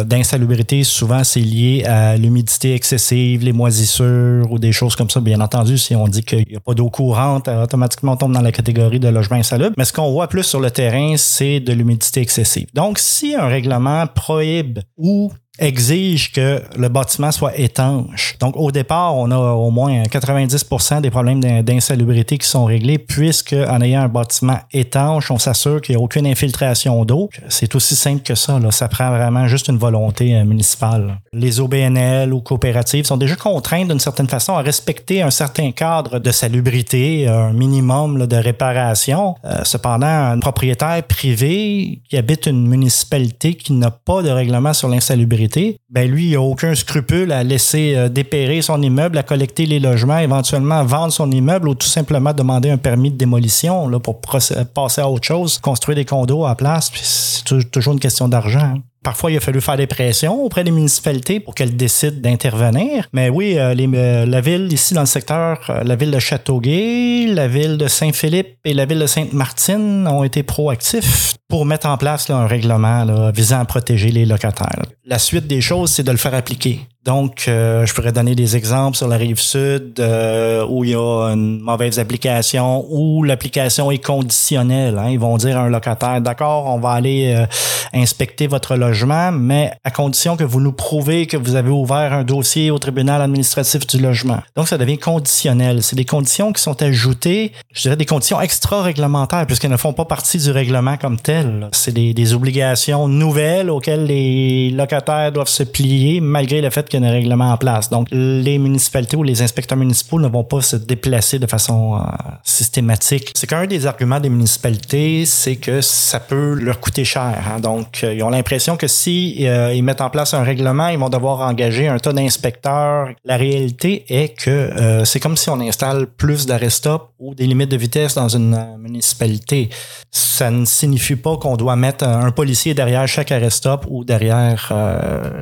[0.06, 5.20] d'insalubrité, souvent c'est lié à l'humidité excessive, les moisissures ou des choses comme ça.
[5.20, 8.40] Bien entendu, si on dit qu'il n'y a pas d'eau courante, automatiquement on tombe dans
[8.40, 9.74] la catégorie de logement insalubre.
[9.78, 12.66] Mais ce qu'on voit plus sur le terrain, c'est de l'humidité excessive.
[12.74, 18.36] Donc, si un règlement prohibe ou exige que le bâtiment soit étanche.
[18.40, 23.52] Donc, au départ, on a au moins 90% des problèmes d'insalubrité qui sont réglés puisque
[23.52, 27.28] en ayant un bâtiment étanche, on s'assure qu'il n'y a aucune infiltration d'eau.
[27.48, 28.58] C'est aussi simple que ça.
[28.58, 28.70] Là.
[28.70, 31.20] Ça prend vraiment juste une volonté euh, municipale.
[31.34, 36.18] Les OBNL ou coopératives sont déjà contraintes d'une certaine façon à respecter un certain cadre
[36.18, 39.34] de salubrité, un minimum de réparation.
[39.44, 44.88] Euh, cependant, un propriétaire privé qui habite une municipalité qui n'a pas de règlement sur
[44.88, 45.41] l'insalubrité
[45.90, 49.80] ben lui, il n'a aucun scrupule à laisser euh, dépérer son immeuble, à collecter les
[49.80, 54.20] logements, éventuellement vendre son immeuble ou tout simplement demander un permis de démolition là, pour
[54.20, 56.90] passer à autre chose, construire des condos à place.
[56.94, 58.74] C'est toujours une question d'argent.
[59.02, 63.08] Parfois, il a fallu faire des pressions auprès des municipalités pour qu'elles décident d'intervenir.
[63.12, 67.48] Mais oui, euh, euh, la ville ici dans le secteur, la ville de Châteauguay, la
[67.48, 72.30] ville de Saint-Philippe et la ville de Sainte-Martine ont été proactifs pour mettre en place
[72.30, 74.82] un règlement visant à protéger les locataires.
[75.04, 76.80] La suite des choses, c'est de le faire appliquer.
[77.04, 80.94] Donc, euh, je pourrais donner des exemples sur la rive sud euh, où il y
[80.94, 84.96] a une mauvaise application, où l'application est conditionnelle.
[84.98, 85.08] Hein.
[85.10, 87.46] Ils vont dire à un locataire, d'accord, on va aller euh,
[87.92, 92.22] inspecter votre logement, mais à condition que vous nous prouvez que vous avez ouvert un
[92.22, 94.40] dossier au tribunal administratif du logement.
[94.54, 95.82] Donc, ça devient conditionnel.
[95.82, 100.04] C'est des conditions qui sont ajoutées, je dirais des conditions extra-réglementaires, puisqu'elles ne font pas
[100.04, 101.68] partie du règlement comme tel.
[101.72, 107.04] C'est des, des obligations nouvelles auxquelles les locataires doivent se plier, malgré le fait qu'il
[107.04, 107.88] y règlements en place.
[107.90, 111.98] Donc, les municipalités ou les inspecteurs municipaux ne vont pas se déplacer de façon euh,
[112.44, 113.32] systématique.
[113.34, 117.38] C'est qu'un des arguments des municipalités, c'est que ça peut leur coûter cher.
[117.46, 117.60] Hein.
[117.60, 120.98] Donc, euh, ils ont l'impression que si euh, ils mettent en place un règlement, ils
[120.98, 123.08] vont devoir engager un tas d'inspecteurs.
[123.24, 127.76] La réalité est que c'est comme si on installe plus d'arrêt-stop ou des limites de
[127.76, 129.70] vitesse dans une municipalité.
[130.10, 134.72] Ça ne signifie pas qu'on doit mettre un policier derrière chaque arrêt-stop ou derrière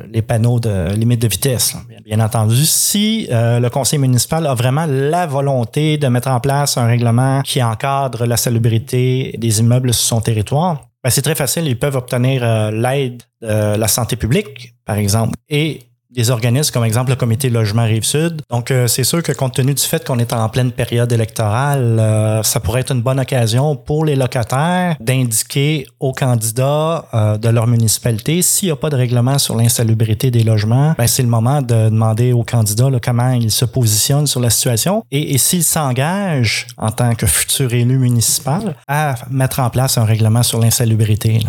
[0.07, 1.75] les panneaux de limite de vitesse.
[2.05, 6.85] Bien entendu, si le conseil municipal a vraiment la volonté de mettre en place un
[6.85, 11.67] règlement qui encadre la salubrité des immeubles sur son territoire, ben c'est très facile.
[11.67, 15.81] Ils peuvent obtenir euh, l'aide de la santé publique, par exemple, et
[16.13, 18.41] des organismes comme exemple le comité logement Rive-Sud.
[18.49, 21.97] Donc, euh, c'est sûr que compte tenu du fait qu'on est en pleine période électorale,
[21.99, 27.49] euh, ça pourrait être une bonne occasion pour les locataires d'indiquer aux candidats euh, de
[27.49, 31.29] leur municipalité s'il n'y a pas de règlement sur l'insalubrité des logements, ben, c'est le
[31.29, 35.63] moment de demander aux candidats comment ils se positionnent sur la situation et, et s'ils
[35.63, 41.39] s'engagent en tant que futur élu municipal à mettre en place un règlement sur l'insalubrité.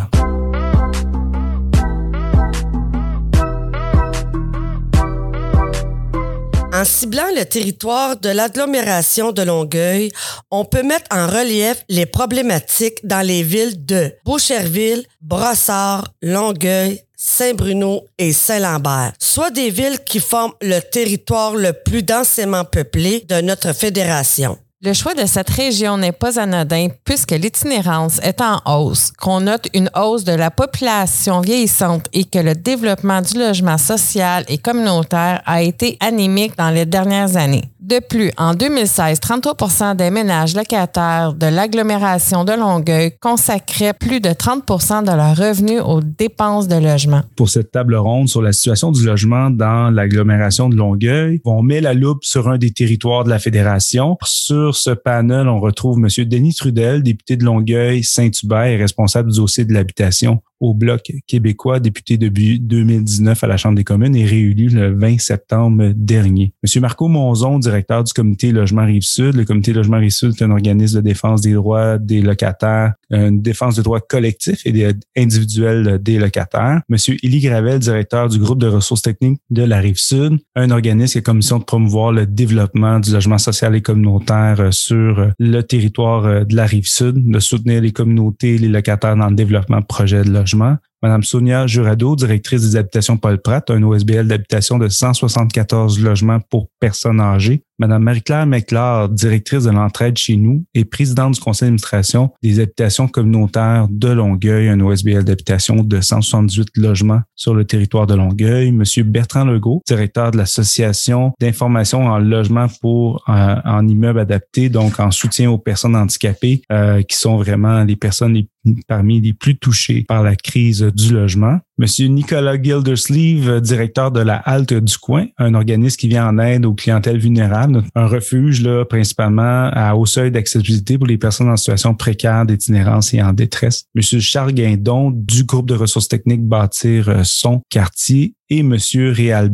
[6.83, 10.11] En ciblant le territoire de l'agglomération de Longueuil,
[10.51, 18.03] on peut mettre en relief les problématiques dans les villes de Boucherville, Brossard, Longueuil, Saint-Bruno
[18.19, 23.73] et Saint-Lambert, soit des villes qui forment le territoire le plus densément peuplé de notre
[23.75, 24.59] fédération.
[24.85, 29.69] Le choix de cette région n'est pas anodin puisque l'itinérance est en hausse, qu'on note
[29.75, 35.41] une hausse de la population vieillissante et que le développement du logement social et communautaire
[35.47, 37.63] a été anémique dans les dernières années.
[37.83, 44.29] De plus, en 2016, 33% des ménages locataires de l'agglomération de Longueuil consacraient plus de
[44.29, 47.23] 30% de leurs revenus aux dépenses de logement.
[47.37, 51.81] Pour cette table ronde sur la situation du logement dans l'agglomération de Longueuil, on met
[51.81, 54.17] la loupe sur un des territoires de la fédération.
[54.23, 56.09] Sur ce panel, on retrouve M.
[56.27, 61.81] Denis Trudel, député de Longueuil, Saint-Hubert et responsable du dossier de l'habitation au Bloc québécois,
[61.81, 66.55] député depuis 2019 à la Chambre des communes et réélu le 20 septembre dernier.
[66.63, 69.35] Monsieur Marco Monzon, directeur du comité Logement Rive-Sud.
[69.35, 73.75] Le comité Logement Rive-Sud est un organisme de défense des droits des locataires, une défense
[73.75, 76.81] des droits collectifs et individuels des locataires.
[76.89, 81.19] Monsieur Élie Gravel, directeur du groupe de ressources techniques de la Rive-Sud, un organisme qui
[81.19, 86.55] a commission de promouvoir le développement du logement social et communautaire sur le territoire de
[86.55, 90.52] la Rive-Sud, de soutenir les communautés, les locataires dans le développement de projets de logement
[90.53, 96.39] ważna, Madame Sonia Jurado, directrice des habitations Paul Pratt, un OSBL d'habitation de 174 logements
[96.49, 97.65] pour personnes âgées.
[97.83, 103.89] Madame Marie-Claire directrice de l'entraide chez nous et présidente du conseil d'administration des habitations communautaires
[103.91, 108.71] de Longueuil, un OSBL d'habitation de 178 logements sur le territoire de Longueuil.
[108.71, 115.01] Monsieur Bertrand Legault, directeur de l'association d'information en logement pour euh, en immeuble adapté, donc
[115.01, 118.45] en soutien aux personnes handicapées, euh, qui sont vraiment les personnes
[118.87, 121.61] parmi les plus touchées par la crise du logement.
[121.83, 126.65] Monsieur Nicolas Gildersleeve, directeur de la Halte du Coin, un organisme qui vient en aide
[126.65, 131.57] aux clientèles vulnérables, un refuge là, principalement à haut seuil d'accessibilité pour les personnes en
[131.57, 133.87] situation précaire, d'itinérance et en détresse.
[133.97, 139.51] Monsieur Charles Guindon du groupe de ressources techniques Bâtir euh, son quartier et Monsieur Réal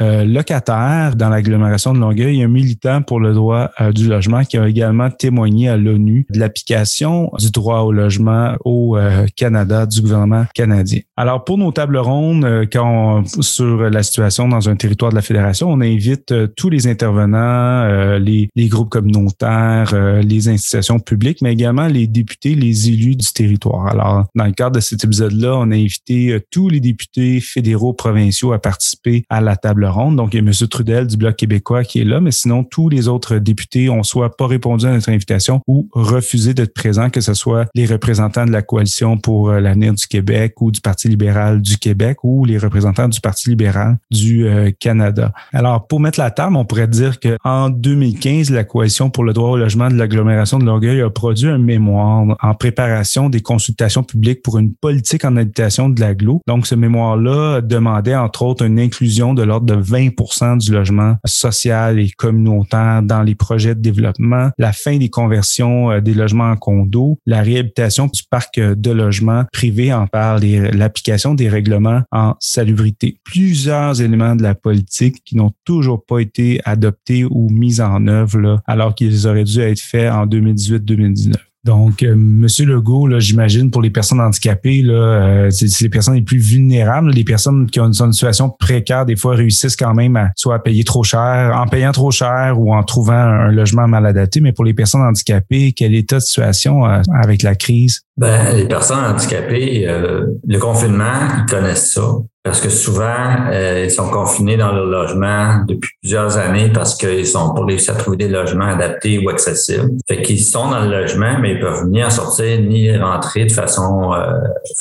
[0.00, 4.58] euh, locataire dans l'agglomération de Longueuil, un militant pour le droit euh, du logement qui
[4.58, 8.98] a également témoigné à l'ONU de l'application du droit au logement au
[9.36, 11.00] Canada du gouvernement canadien.
[11.16, 15.22] Alors pour nos table ronde euh, quand sur la situation dans un territoire de la
[15.22, 15.68] fédération.
[15.70, 21.52] On invite euh, tous les intervenants, euh, les, les, groupes communautaires, les institutions publiques, mais
[21.52, 23.86] également les députés, les élus du territoire.
[23.86, 28.52] Alors, dans le cadre de cet épisode-là, on a invité tous les députés fédéraux, provinciaux
[28.52, 30.16] à participer à la table ronde.
[30.16, 30.52] Donc, il y a M.
[30.68, 34.36] Trudel du Bloc québécois qui est là, mais sinon, tous les autres députés ont soit
[34.36, 38.52] pas répondu à notre invitation ou refusé d'être présents, que ce soit les représentants de
[38.52, 43.08] la coalition pour l'avenir du Québec ou du Parti libéral du Québec ou les représentants
[43.08, 45.32] du Parti libéral du euh, Canada.
[45.52, 49.50] Alors, pour mettre la table, on pourrait dire qu'en 2015, la Coalition pour le droit
[49.50, 54.42] au logement de l'agglomération de Longueuil a produit un mémoire en préparation des consultations publiques
[54.42, 56.40] pour une politique en habitation de l'agglo.
[56.46, 61.98] Donc, ce mémoire-là demandait, entre autres, une inclusion de l'ordre de 20% du logement social
[61.98, 66.56] et communautaire dans les projets de développement, la fin des conversions euh, des logements en
[66.56, 73.18] condo, la réhabilitation du parc de logements privés en par l'application des règlement en salubrité.
[73.24, 78.60] Plusieurs éléments de la politique qui n'ont toujours pas été adoptés ou mis en œuvre
[78.66, 81.34] alors qu'ils auraient dû être faits en 2018-2019.
[81.64, 86.14] Donc, euh, Monsieur Legault, j'imagine pour les personnes handicapées, là, euh, c'est c'est les personnes
[86.14, 89.94] les plus vulnérables, les personnes qui ont une, une situation précaire, des fois réussissent quand
[89.94, 93.52] même à soit à payer trop cher, en payant trop cher ou en trouvant un
[93.52, 94.40] logement mal adapté.
[94.40, 98.02] Mais pour les personnes handicapées, quel état de situation euh, avec la crise?
[98.16, 102.08] Ben, les personnes handicapées, euh, le confinement, ils connaissent ça.
[102.44, 107.26] Parce que souvent, euh, ils sont confinés dans leur logement depuis plusieurs années parce qu'ils
[107.26, 109.92] sont pour réussir à trouver des logements adaptés ou accessibles.
[110.08, 113.52] Fait qu'ils sont dans le logement, mais ils peuvent ni en sortir ni rentrer de
[113.52, 114.32] façon euh,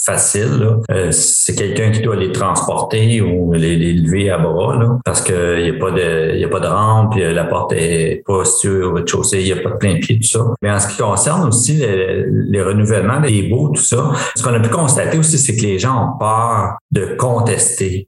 [0.03, 0.77] facile.
[0.89, 5.21] Euh, c'est quelqu'un qui doit les transporter ou les, les lever à bras là, parce
[5.21, 8.23] que il y a pas de y a pas de rampe, puis la porte est
[8.25, 10.39] pas située au rez-de-chaussée, il y a pas de plein pied tout ça.
[10.63, 14.53] Mais en ce qui concerne aussi les, les renouvellements des baux, tout ça, ce qu'on
[14.53, 17.15] a pu constater aussi, c'est que les gens ont peur de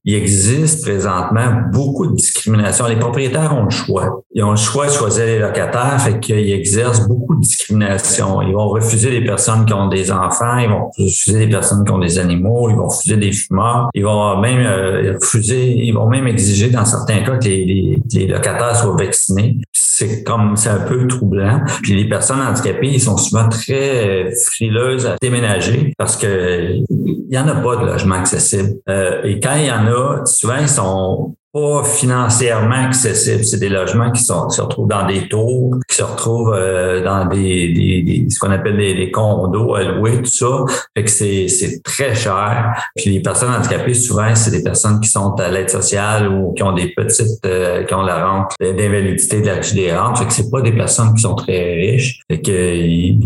[0.03, 2.87] Il existe présentement beaucoup de discrimination.
[2.87, 4.23] Les propriétaires ont le choix.
[4.33, 8.41] Ils ont le choix de choisir les locataires, fait qu'ils exercent beaucoup de discrimination.
[8.41, 11.91] Ils vont refuser les personnes qui ont des enfants, ils vont refuser les personnes qui
[11.91, 16.07] ont des animaux, ils vont refuser des fumeurs, ils vont même euh, refuser, ils vont
[16.07, 19.57] même exiger dans certains cas que les locataires soient vaccinés.
[19.95, 21.61] C'est comme c'est un peu troublant.
[21.83, 27.37] Puis les personnes handicapées, ils sont souvent très frileuses à déménager parce que il y
[27.37, 28.73] en a pas de logement accessible.
[28.89, 33.43] Euh, et quand il y en a, souvent ils sont pas financièrement accessibles.
[33.43, 37.03] C'est des logements qui, sont, qui se retrouvent dans des tours, qui se retrouvent euh,
[37.03, 40.65] dans des, des, des- ce qu'on appelle des, des condos à louer, tout ça.
[40.97, 42.73] Fait que c'est, c'est très cher.
[42.95, 46.63] Puis les personnes handicapées, souvent, c'est des personnes qui sont à l'aide sociale ou qui
[46.63, 50.17] ont des petites, euh, qui ont la rente d'invalidité de la des rentes.
[50.17, 52.21] Fait que c'est pas des personnes qui sont très riches.
[52.31, 53.19] Fait que ils,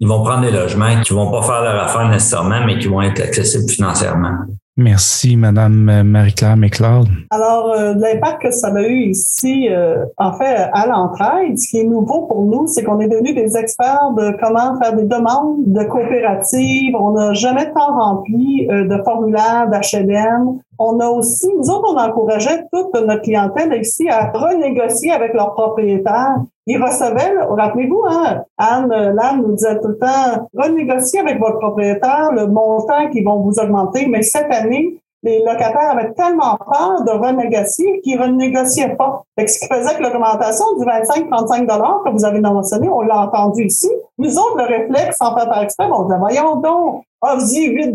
[0.00, 3.02] ils vont prendre des logements qui vont pas faire leur affaire nécessairement, mais qui vont
[3.02, 4.34] être accessibles financièrement.
[4.78, 7.06] Merci, Madame euh, Marie-Claire McLeod.
[7.28, 11.80] Alors, euh, l'impact que ça a eu ici, euh, en fait, à l'entraide, ce qui
[11.80, 15.64] est nouveau pour nous, c'est qu'on est devenus des experts de comment faire des demandes
[15.66, 16.94] de coopératives.
[16.98, 20.58] On n'a jamais tant rempli euh, de formulaires d'HLM.
[20.84, 25.54] On a aussi, nous autres, on encourageait toute notre clientèle ici à renégocier avec leurs
[25.54, 26.38] propriétaires.
[26.66, 32.32] Ils recevaient, rappelez-vous, hein, Anne Lam nous disait tout le temps, renégocier avec votre propriétaire
[32.32, 37.12] le montant qu'ils vont vous augmenter, mais cette année, les locataires avaient tellement peur de
[37.12, 39.22] renégocier qu'ils ne renégociaient pas.
[39.38, 43.66] Fait ce qui faisait que l'augmentation du 25-35 que vous avez mentionné, on l'a entendu
[43.66, 43.88] ici.
[44.18, 47.94] Nous autres, le réflexe, sans faire par exprès, on disait, voyons donc, offre-y 8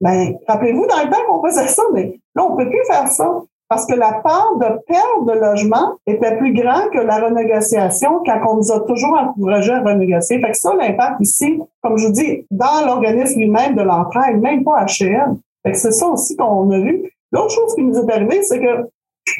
[0.00, 3.42] Ben, rappelez-vous dans le temps qu'on faisait ça, mais là, on peut plus faire ça.
[3.68, 8.40] Parce que la part de perte de logement était plus grand que la renégociation quand
[8.46, 10.40] on nous a toujours encouragé à renégocier.
[10.40, 14.64] Fait que ça, l'impact ici, comme je vous dis, dans l'organisme lui-même de l'entraide, même
[14.64, 15.34] pas HL.
[15.64, 17.10] Fait que c'est ça aussi qu'on a vu.
[17.32, 18.86] L'autre chose qui nous est arrivée, c'est que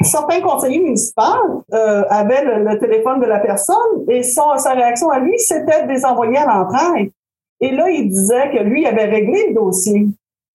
[0.01, 3.75] certains conseillers municipaux euh, avaient le, le téléphone de la personne
[4.09, 7.11] et son, sa réaction à lui, c'était de les envoyer à l'entraide.
[7.61, 10.07] Et là, il disait que lui avait réglé le dossier.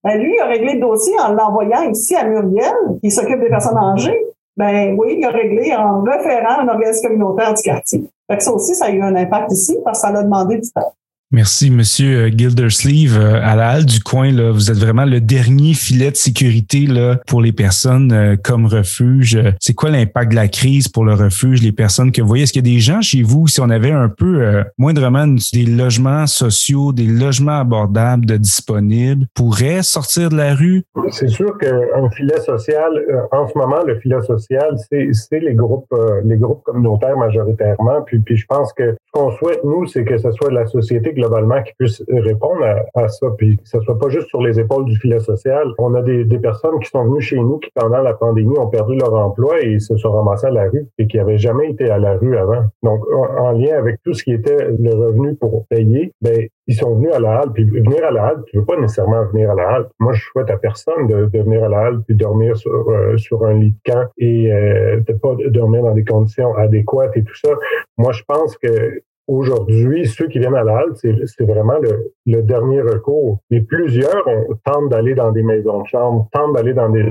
[0.05, 3.49] Ben, lui, il a réglé le dossier en l'envoyant ici à Muriel, qui s'occupe des
[3.49, 4.19] personnes âgées.
[4.57, 8.05] Ben oui, il a réglé en référant un organisme communautaire du quartier.
[8.31, 10.59] Fait que ça aussi, ça a eu un impact ici parce que ça l'a demandé
[10.59, 10.93] du temps.
[11.33, 13.17] Merci, Monsieur euh, Gildersleeve.
[13.17, 16.89] Euh, À la halle du coin, là, vous êtes vraiment le dernier filet de sécurité
[16.89, 19.39] là, pour les personnes euh, comme refuge.
[19.61, 22.43] C'est quoi l'impact de la crise pour le refuge, les personnes que vous voyez?
[22.43, 25.25] Est-ce qu'il y a des gens chez vous, si on avait un peu euh, moindrement
[25.53, 30.83] des logements sociaux, des logements abordables de disponibles, pourraient sortir de la rue?
[31.13, 32.91] C'est sûr qu'un filet social,
[33.31, 38.03] en ce moment, le filet social, c'est les groupes les groupes communautaires majoritairement.
[38.05, 41.13] Puis, puis je pense que ce qu'on souhaite, nous, c'est que ce soit la société
[41.21, 42.65] globalement qui puisse répondre
[42.95, 45.69] à, ça, puis que ce soit pas juste sur les épaules du filet social.
[45.79, 48.97] On a des, personnes qui sont venues chez nous qui, pendant la pandémie, ont perdu
[48.97, 51.99] leur emploi et se sont ramassés à la rue et qui n'avaient jamais été à
[51.99, 52.65] la rue avant.
[52.83, 56.77] Donc, en, en lien avec tout ce qui était le revenu pour payer, ben ils
[56.77, 57.53] sont venus à la halle.
[57.53, 59.89] Puis venir à la halle, tu veux pas nécessairement venir à la halle.
[59.99, 63.17] Moi, je souhaite à personne de, de venir à la halle puis dormir sur, euh,
[63.17, 67.25] sur un lit de camp et euh, de pas dormir dans des conditions adéquates et
[67.25, 67.51] tout ça.
[67.99, 71.79] Moi, je pense que aujourd'hui, ceux qui viennent à la c'est vraiment
[72.27, 73.39] le, dernier recours.
[73.51, 74.25] Et plusieurs
[74.65, 77.03] tentent d'aller dans des maisons de chambre, tentent d'aller dans des,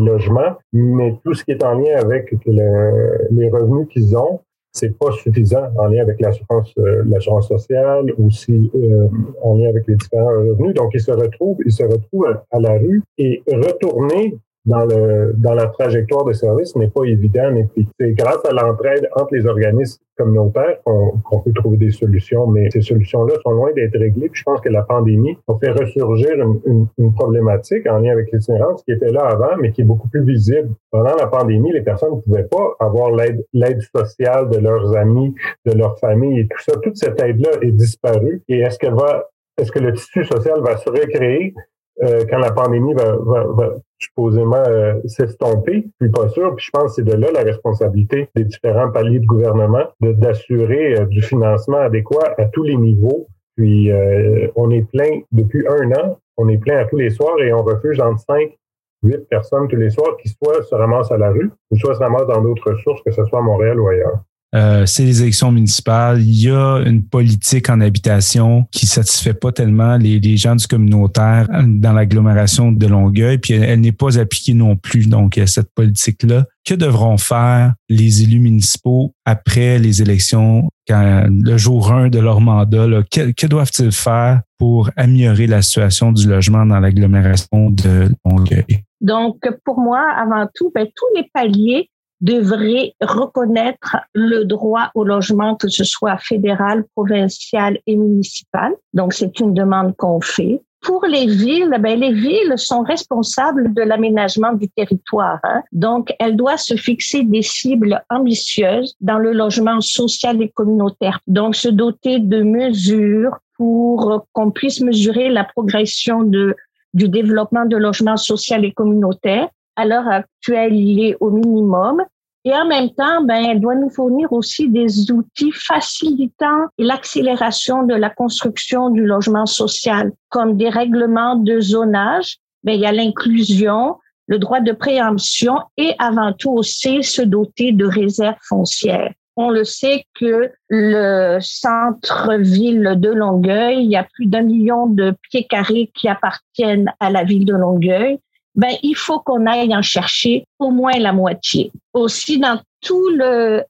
[0.00, 4.40] logements, mais tout ce qui est en lien avec le- les revenus qu'ils ont,
[4.72, 9.08] c'est pas suffisant en lien avec l'assurance euh, sociale ou si euh,
[9.42, 10.74] en lien avec les différents revenus.
[10.74, 15.32] Donc, ils se retrouvent, ils se retrouvent à, à la rue et retourner dans le
[15.36, 17.50] dans la trajectoire de service n'est pas évident.
[17.74, 22.70] Puis c'est grâce à l'entraide entre les organismes communautaires qu'on peut trouver des solutions, mais
[22.70, 24.30] ces solutions-là sont loin d'être réglées.
[24.32, 28.32] Je pense que la pandémie a fait ressurgir une, une, une problématique en lien avec
[28.32, 30.70] l'itinérance qui était là avant, mais qui est beaucoup plus visible.
[30.90, 35.34] Pendant la pandémie, les personnes ne pouvaient pas avoir l'aide l'aide sociale de leurs amis,
[35.66, 36.72] de leur famille et tout ça.
[36.82, 38.42] Toute cette aide-là est disparue.
[38.48, 41.54] Et est-ce qu'elle va est-ce que le tissu social va se recréer?
[42.02, 45.86] Euh, quand la pandémie va, va, va supposément euh, s'estomper.
[46.00, 46.54] Je suis pas sûr.
[46.56, 50.98] Puis je pense que c'est de là la responsabilité des différents paliers de gouvernement d'assurer
[50.98, 53.26] euh, du financement adéquat à tous les niveaux.
[53.56, 57.40] Puis euh, on est plein depuis un an, on est plein à tous les soirs
[57.40, 58.54] et on refuge entre cinq,
[59.02, 62.00] huit personnes tous les soirs qui soit se ramassent à la rue ou soit se
[62.00, 64.20] ramassent dans d'autres ressources, que ce soit à Montréal ou ailleurs.
[64.54, 66.22] Euh, c'est les élections municipales.
[66.22, 71.48] Il y a une politique en habitation qui satisfait pas tellement les, gens du communautaire
[71.66, 75.08] dans l'agglomération de Longueuil, puis elle, n'est pas appliquée non plus.
[75.08, 82.08] Donc, cette politique-là, que devront faire les élus municipaux après les élections, le jour 1
[82.08, 82.86] de leur mandat?
[83.10, 88.84] Que, que doivent-ils faire pour améliorer la situation du logement dans l'agglomération de Longueuil?
[89.00, 91.90] Donc, pour moi, avant tout, ben, tous les paliers
[92.20, 98.72] devrait reconnaître le droit au logement, que ce soit fédéral, provincial et municipal.
[98.94, 100.60] Donc, c'est une demande qu'on fait.
[100.82, 105.40] Pour les villes, ben, les villes sont responsables de l'aménagement du territoire.
[105.42, 105.62] Hein.
[105.72, 111.18] Donc, elles doivent se fixer des cibles ambitieuses dans le logement social et communautaire.
[111.26, 116.54] Donc, se doter de mesures pour qu'on puisse mesurer la progression de,
[116.94, 122.02] du développement de logement social et communautaire à l'heure actuelle, il est au minimum.
[122.44, 127.94] Et en même temps, ben, elle doit nous fournir aussi des outils facilitant l'accélération de
[127.94, 132.36] la construction du logement social, comme des règlements de zonage.
[132.62, 133.96] Ben, il y a l'inclusion,
[134.28, 139.12] le droit de préemption et avant tout aussi se doter de réserves foncières.
[139.36, 145.14] On le sait que le centre-ville de Longueuil, il y a plus d'un million de
[145.30, 148.18] pieds carrés qui appartiennent à la ville de Longueuil
[148.56, 151.70] ben, il faut qu'on aille en chercher au moins la moitié.
[151.92, 153.08] Aussi, dans tout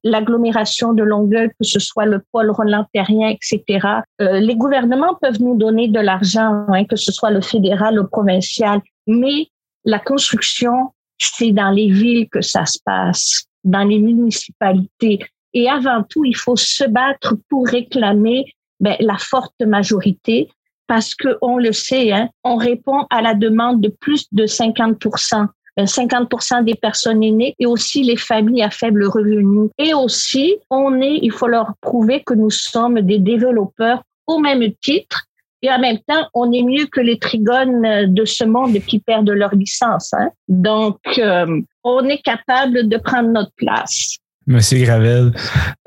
[0.05, 3.87] l'agglomération de Longueuil, que ce soit le pôle Roland-Terrien, etc.,
[4.20, 8.07] euh, les gouvernements peuvent nous donner de l'argent, hein, que ce soit le fédéral, le
[8.07, 9.49] provincial, mais
[9.84, 15.18] la construction, c'est dans les villes que ça se passe, dans les municipalités.
[15.53, 18.45] Et avant tout, il faut se battre pour réclamer
[18.78, 20.49] ben, la forte majorité
[20.87, 25.47] parce que on le sait, hein, on répond à la demande de plus de 50%
[25.78, 29.68] 50% euh, des personnes aînées et aussi les familles à faible revenu.
[29.78, 34.62] Et aussi, on est, il faut leur prouver que nous sommes des développeurs au même
[34.80, 35.26] titre
[35.62, 39.30] et en même temps, on est mieux que les trigones de ce monde qui perdent
[39.30, 40.12] leur licence.
[40.14, 40.30] Hein.
[40.49, 44.18] Donc, euh, on est capable de prendre notre place.
[44.47, 45.32] Monsieur Gravel.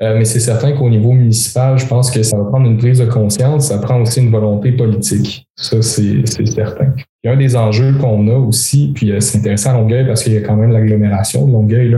[0.02, 2.98] Euh, mais c'est certain qu'au niveau municipal, je pense que ça va prendre une prise
[2.98, 5.46] de conscience, ça prend aussi une volonté politique.
[5.60, 6.92] Ça, c'est certain.
[7.22, 10.06] Il y a un des enjeux qu'on a aussi, puis euh, c'est intéressant à Longueuil
[10.06, 11.94] parce qu'il y a quand même l'agglomération de Longueuil,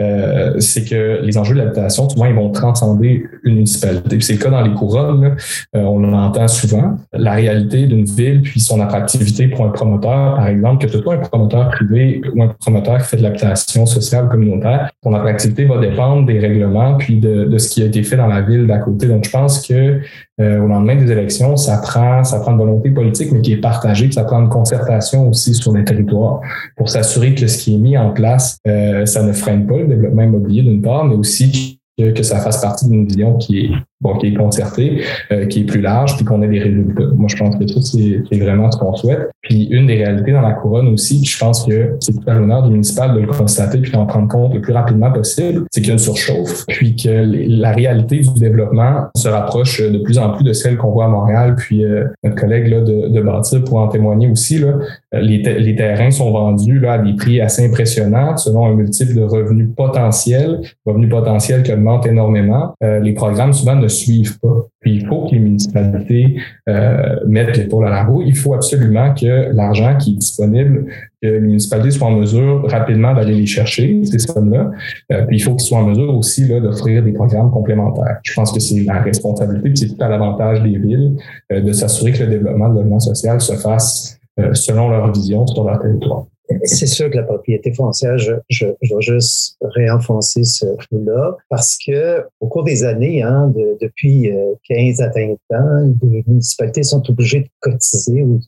[0.00, 4.20] euh, c'est que les enjeux de l'habitation, souvent, ils vont transcender une municipalité.
[4.20, 5.36] c'est le cas dans les couronnes,
[5.76, 6.96] euh, on l'entend souvent.
[7.12, 11.14] La réalité d'une ville, puis son attractivité pour un promoteur, par exemple, que ce soit
[11.14, 15.78] un promoteur privé ou un promoteur qui fait de l'habitation sociale communautaire, son attractivité va
[15.78, 18.78] dépendre des règlements, puis de, de ce qui a été fait dans la ville d'à
[18.78, 19.08] côté.
[19.08, 20.00] Donc, je pense que
[20.40, 23.60] euh, au lendemain des élections, ça prend, ça prend une volonté politique, mais qui est
[23.60, 26.40] partagée, puis ça prend une concertation aussi sur les territoires
[26.76, 29.86] pour s'assurer que ce qui est mis en place, euh, ça ne freine pas le
[29.86, 31.80] développement immobilier d'une part, mais aussi
[32.10, 35.64] que, ça fasse partie d'une vision qui est bon, qui est concerté, euh, qui est
[35.64, 37.04] plus large, puis qu'on ait des résultats.
[37.14, 39.30] Moi, je pense que ça, c'est vraiment ce qu'on souhaite.
[39.42, 42.62] Puis une des réalités dans la couronne aussi, je pense que c'est tout à l'honneur
[42.64, 45.88] du municipal de le constater puis d'en prendre compte le plus rapidement possible, c'est qu'il
[45.88, 50.30] y a une surchauffe, puis que la réalité du développement se rapproche de plus en
[50.30, 51.54] plus de celle qu'on voit à Montréal.
[51.56, 54.74] Puis euh, notre collègue là, de, de Bâtir en témoigner aussi, là,
[55.12, 59.22] les, les terrains sont vendus là, à des prix assez impressionnants selon un multiple de
[59.22, 62.74] revenus potentiels, revenus potentiels qui augmentent énormément.
[62.82, 64.66] Euh, les programmes souvent ne suivent pas.
[64.80, 66.36] Puis il faut que les municipalités
[66.68, 68.22] euh, mettent l'épaule à la roue.
[68.22, 70.86] Il faut absolument que l'argent qui est disponible,
[71.22, 74.72] que les municipalités soient en mesure rapidement d'aller les chercher, ces sommes-là.
[75.12, 78.18] Euh, puis il faut qu'ils soient en mesure aussi d'offrir des programmes complémentaires.
[78.24, 81.16] Je pense que c'est la responsabilité, puis c'est tout à l'avantage des villes
[81.52, 84.21] euh, de s'assurer que le développement de logement social se fasse euh,
[84.54, 86.26] selon leur vision sur leur territoire.
[86.64, 92.24] C'est sûr que la propriété foncière, je, je, vais juste réenfoncer ce flou-là parce que
[92.40, 94.30] au cours des années, hein, de, depuis
[94.68, 98.40] 15 euh, à 20 ans, les municipalités sont obligées de cotiser ou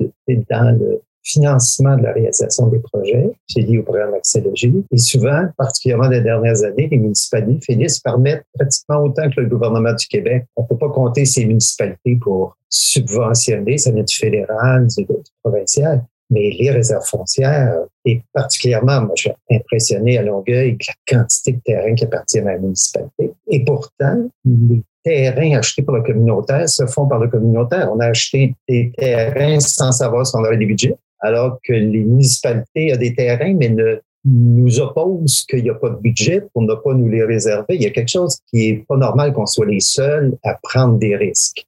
[0.50, 3.30] dans le financement de la réalisation des projets.
[3.48, 4.84] C'est lié au programme Accélogie.
[4.92, 9.48] Et souvent, particulièrement des dernières années, les municipalités finissent par mettre pratiquement autant que le
[9.48, 10.44] gouvernement du Québec.
[10.56, 15.06] On ne peut pas compter ces municipalités pour subventionner, ça vient du fédéral, du,
[15.42, 16.04] provincial.
[16.30, 21.52] Mais les réserves foncières, et particulièrement, moi, je suis impressionné à Longueuil de la quantité
[21.52, 23.32] de terrain qui appartiennent à la municipalité.
[23.50, 27.90] Et pourtant, les terrains achetés pour le communautaire se font par le communautaire.
[27.92, 32.04] On a acheté des terrains sans savoir si on avait des budgets, alors que les
[32.04, 36.62] municipalités ont des terrains, mais ne nous opposent qu'il n'y a pas de budget pour
[36.62, 37.74] ne pas nous les réserver.
[37.74, 40.98] Il y a quelque chose qui est pas normal qu'on soit les seuls à prendre
[40.98, 41.66] des risques.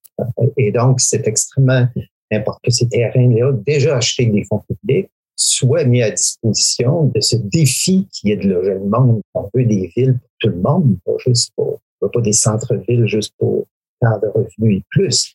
[0.56, 1.86] Et donc, c'est extrêmement
[2.32, 7.36] important que ces terrains-là, déjà achetés des fonds publics, soient mis à disposition de ce
[7.36, 9.20] défi qui est de loger le monde.
[9.34, 13.34] On veut des villes pour tout le monde, pas juste pour pas des centres-villes juste
[13.38, 13.66] pour
[14.20, 15.34] de revenus et plus.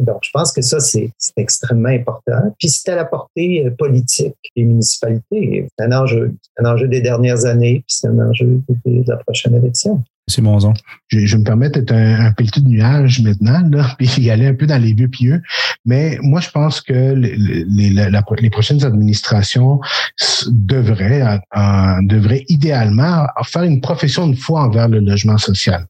[0.00, 2.54] Donc, je pense que ça, c'est extrêmement important.
[2.58, 5.68] Puis, c'est à la portée euh, politique des municipalités.
[5.78, 9.54] C'est un enjeu, un enjeu des dernières années, puis c'est un enjeu de la prochaine
[9.54, 10.02] élection.
[10.28, 10.74] C'est Monzon.
[11.08, 14.46] Je, je me permets d'être un, un pelleté de nuages maintenant, là, puis y aller
[14.46, 15.42] un peu dans les vieux pieux.
[15.84, 19.80] Mais moi, je pense que les, les, la, les prochaines administrations
[20.48, 25.86] devraient, euh, devraient idéalement faire une profession de foi envers le logement social.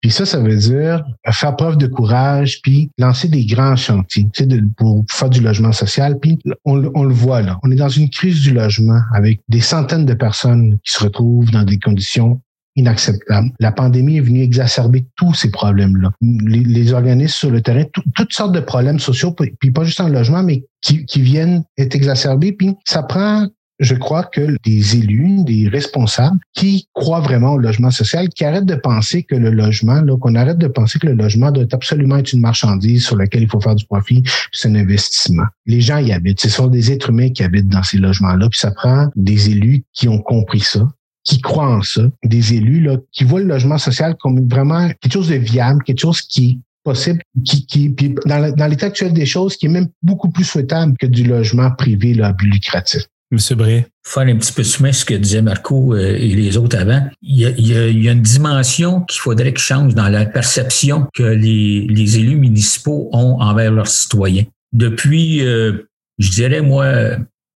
[0.00, 4.44] Puis ça, ça veut dire faire preuve de courage, puis lancer des grands chantiers tu
[4.44, 6.18] sais, pour faire du logement social.
[6.20, 9.60] Puis on, on, le voit là, on est dans une crise du logement avec des
[9.60, 12.40] centaines de personnes qui se retrouvent dans des conditions
[12.76, 13.50] inacceptable.
[13.58, 16.12] La pandémie est venue exacerber tous ces problèmes-là.
[16.20, 20.42] Les, organismes sur le terrain, toutes sortes de problèmes sociaux, puis pas juste en logement,
[20.42, 22.52] mais qui, viennent être exacerbés.
[22.52, 23.48] Puis ça prend
[23.78, 28.64] je crois que des élus, des responsables qui croient vraiment au logement social, qui arrêtent
[28.64, 32.32] de penser que le logement, qu'on arrête de penser que le logement doit absolument être
[32.32, 34.22] une marchandise sur laquelle il faut faire du profit,
[34.52, 35.44] c'est un investissement.
[35.66, 38.58] Les gens y habitent, ce sont des êtres humains qui habitent dans ces logements-là, puis
[38.58, 40.88] ça prend des élus qui ont compris ça,
[41.26, 45.12] qui croient en ça, des élus là, qui voient le logement social comme vraiment quelque
[45.12, 49.26] chose de viable, quelque chose qui est possible, qui, qui puis dans l'état actuel des
[49.26, 53.02] choses, qui est même beaucoup plus souhaitable que du logement privé là, à but lucratif.
[53.32, 53.86] Monsieur Bré.
[54.04, 57.02] Faire un petit peu soumettre ce que disait Marco euh, et les autres avant.
[57.22, 59.96] Il y a, il y a, il y a une dimension qu'il faudrait qu'il change
[59.96, 64.44] dans la perception que les, les élus municipaux ont envers leurs citoyens.
[64.72, 67.16] Depuis, euh, je dirais, moi,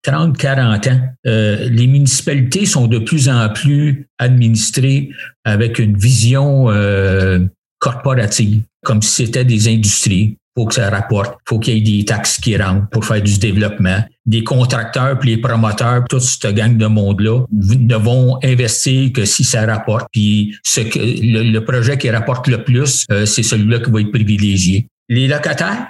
[0.07, 5.11] 30, 40 ans, euh, les municipalités sont de plus en plus administrées
[5.45, 7.41] avec une vision euh,
[7.81, 10.37] corporative, comme si c'était des industries.
[10.57, 13.39] Faut que ça rapporte, faut qu'il y ait des taxes qui rentrent pour faire du
[13.39, 13.99] développement.
[14.25, 19.43] Des contracteurs puis les promoteurs, toute cette gang de monde-là ne vont investir que si
[19.43, 20.07] ça rapporte.
[20.13, 24.13] Puis ce que le, projet qui rapporte le plus, euh, c'est celui-là qui va être
[24.13, 24.87] privilégié.
[25.09, 25.89] Les locataires,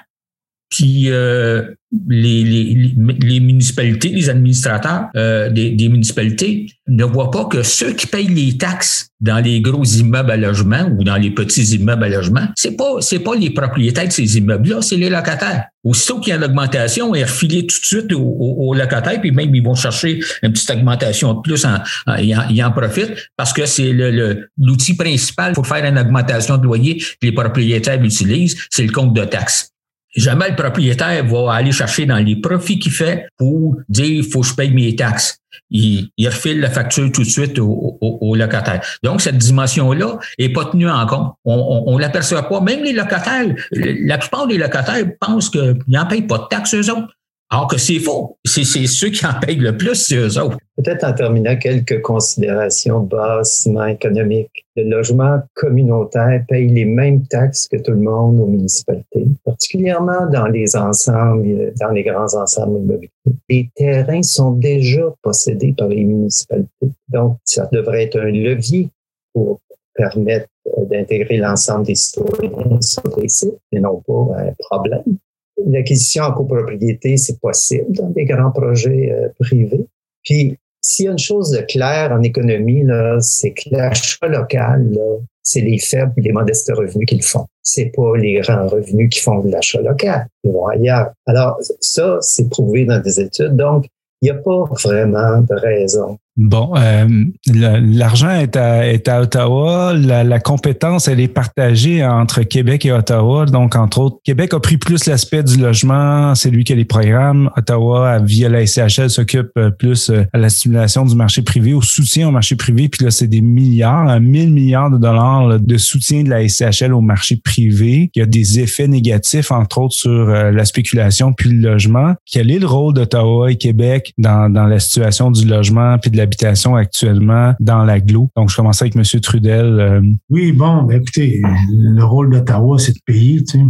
[0.68, 1.62] puis euh,
[2.08, 7.92] les, les, les, municipalités, les administrateurs euh, des, des, municipalités ne voient pas que ceux
[7.92, 12.04] qui payent les taxes dans les gros immeubles à logement ou dans les petits immeubles
[12.04, 15.66] à logement, c'est pas c'est pas les propriétaires de ces immeubles-là, c'est les locataires.
[15.84, 19.54] Aussitôt qu'il y a une augmentation, est refilé tout de suite aux, locataires, puis même
[19.54, 21.76] ils vont chercher une petite augmentation de plus, en,
[22.08, 26.98] en, en, profitent parce que c'est le, l'outil principal pour faire une augmentation de loyer
[26.98, 29.70] que les propriétaires utilisent, c'est le compte de taxes
[30.16, 34.40] jamais le propriétaire va aller chercher dans les profits qu'il fait pour dire il faut
[34.40, 35.38] que je paye mes taxes.
[35.70, 38.80] Il, il refile la facture tout de suite au, au, au locataire.
[39.02, 41.34] Donc, cette dimension-là est pas tenue en compte.
[41.44, 42.60] On, on l'aperçoit pas.
[42.60, 46.90] Même les locataires, la plupart des locataires pensent qu'ils n'en payent pas de taxes, eux
[46.90, 47.08] autres.
[47.48, 48.38] Alors que c'est faux.
[48.44, 50.58] C'est ceux qui en payent le plus, c'est eux autres.
[50.76, 54.66] Peut-être en terminant quelques considérations bassement économiques.
[54.74, 60.48] Le logement communautaire paye les mêmes taxes que tout le monde aux municipalités, particulièrement dans
[60.48, 63.10] les ensembles, dans les grands ensembles immobiliers.
[63.48, 66.90] Les terrains sont déjà possédés par les municipalités.
[67.08, 68.90] Donc, ça devrait être un levier
[69.32, 69.60] pour
[69.94, 75.16] permettre euh, d'intégrer l'ensemble des citoyens sur les sites et non pas un problème.
[75.64, 79.86] L'acquisition en copropriété, c'est possible dans des grands projets euh, privés.
[80.22, 82.84] Puis, s'il y a une chose de claire en économie,
[83.20, 84.96] c'est que l'achat local,
[85.42, 87.46] c'est les faibles les modestes revenus qui le font.
[87.62, 90.28] C'est pas les grands revenus qui font de l'achat local.
[90.44, 91.06] Ils.
[91.26, 93.56] Alors, ça, c'est prouvé dans des études.
[93.56, 93.86] Donc,
[94.22, 99.94] il n'y a pas vraiment de raison Bon, euh, l'argent est à, est à Ottawa.
[99.94, 103.46] La, la, compétence, elle est partagée entre Québec et Ottawa.
[103.46, 106.34] Donc, entre autres, Québec a pris plus l'aspect du logement.
[106.34, 107.50] C'est lui qui a les programmes.
[107.56, 111.80] Ottawa, via la SCHL, s'occupe euh, plus euh, à la stimulation du marché privé, au
[111.80, 112.90] soutien au marché privé.
[112.90, 117.00] Puis là, c'est des milliards, 1000 milliards de dollars de soutien de la SCHL au
[117.00, 118.10] marché privé.
[118.14, 122.14] Il y a des effets négatifs, entre autres, sur la spéculation puis le logement.
[122.30, 126.18] Quel est le rôle d'Ottawa et Québec dans, dans la situation du logement puis de
[126.18, 126.25] la
[126.74, 128.30] actuellement dans l'agglo.
[128.36, 129.20] Donc, je commençais avec M.
[129.20, 129.80] Trudel.
[129.80, 130.00] Euh,
[130.30, 133.64] oui, bon, ben, écoutez, le rôle d'Ottawa, c'est de payer, tu sais.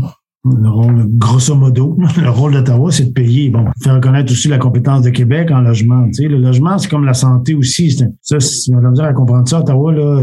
[0.46, 3.50] Le rôle, grosso modo, le rôle d'Ottawa, c'est de payer.
[3.50, 6.06] Bon, faire reconnaître aussi la compétence de Québec en logement.
[6.06, 7.96] Tu sais, le logement, c'est comme la santé aussi.
[8.22, 10.22] Ça, si on a besoin à comprendre ça, Ottawa, là,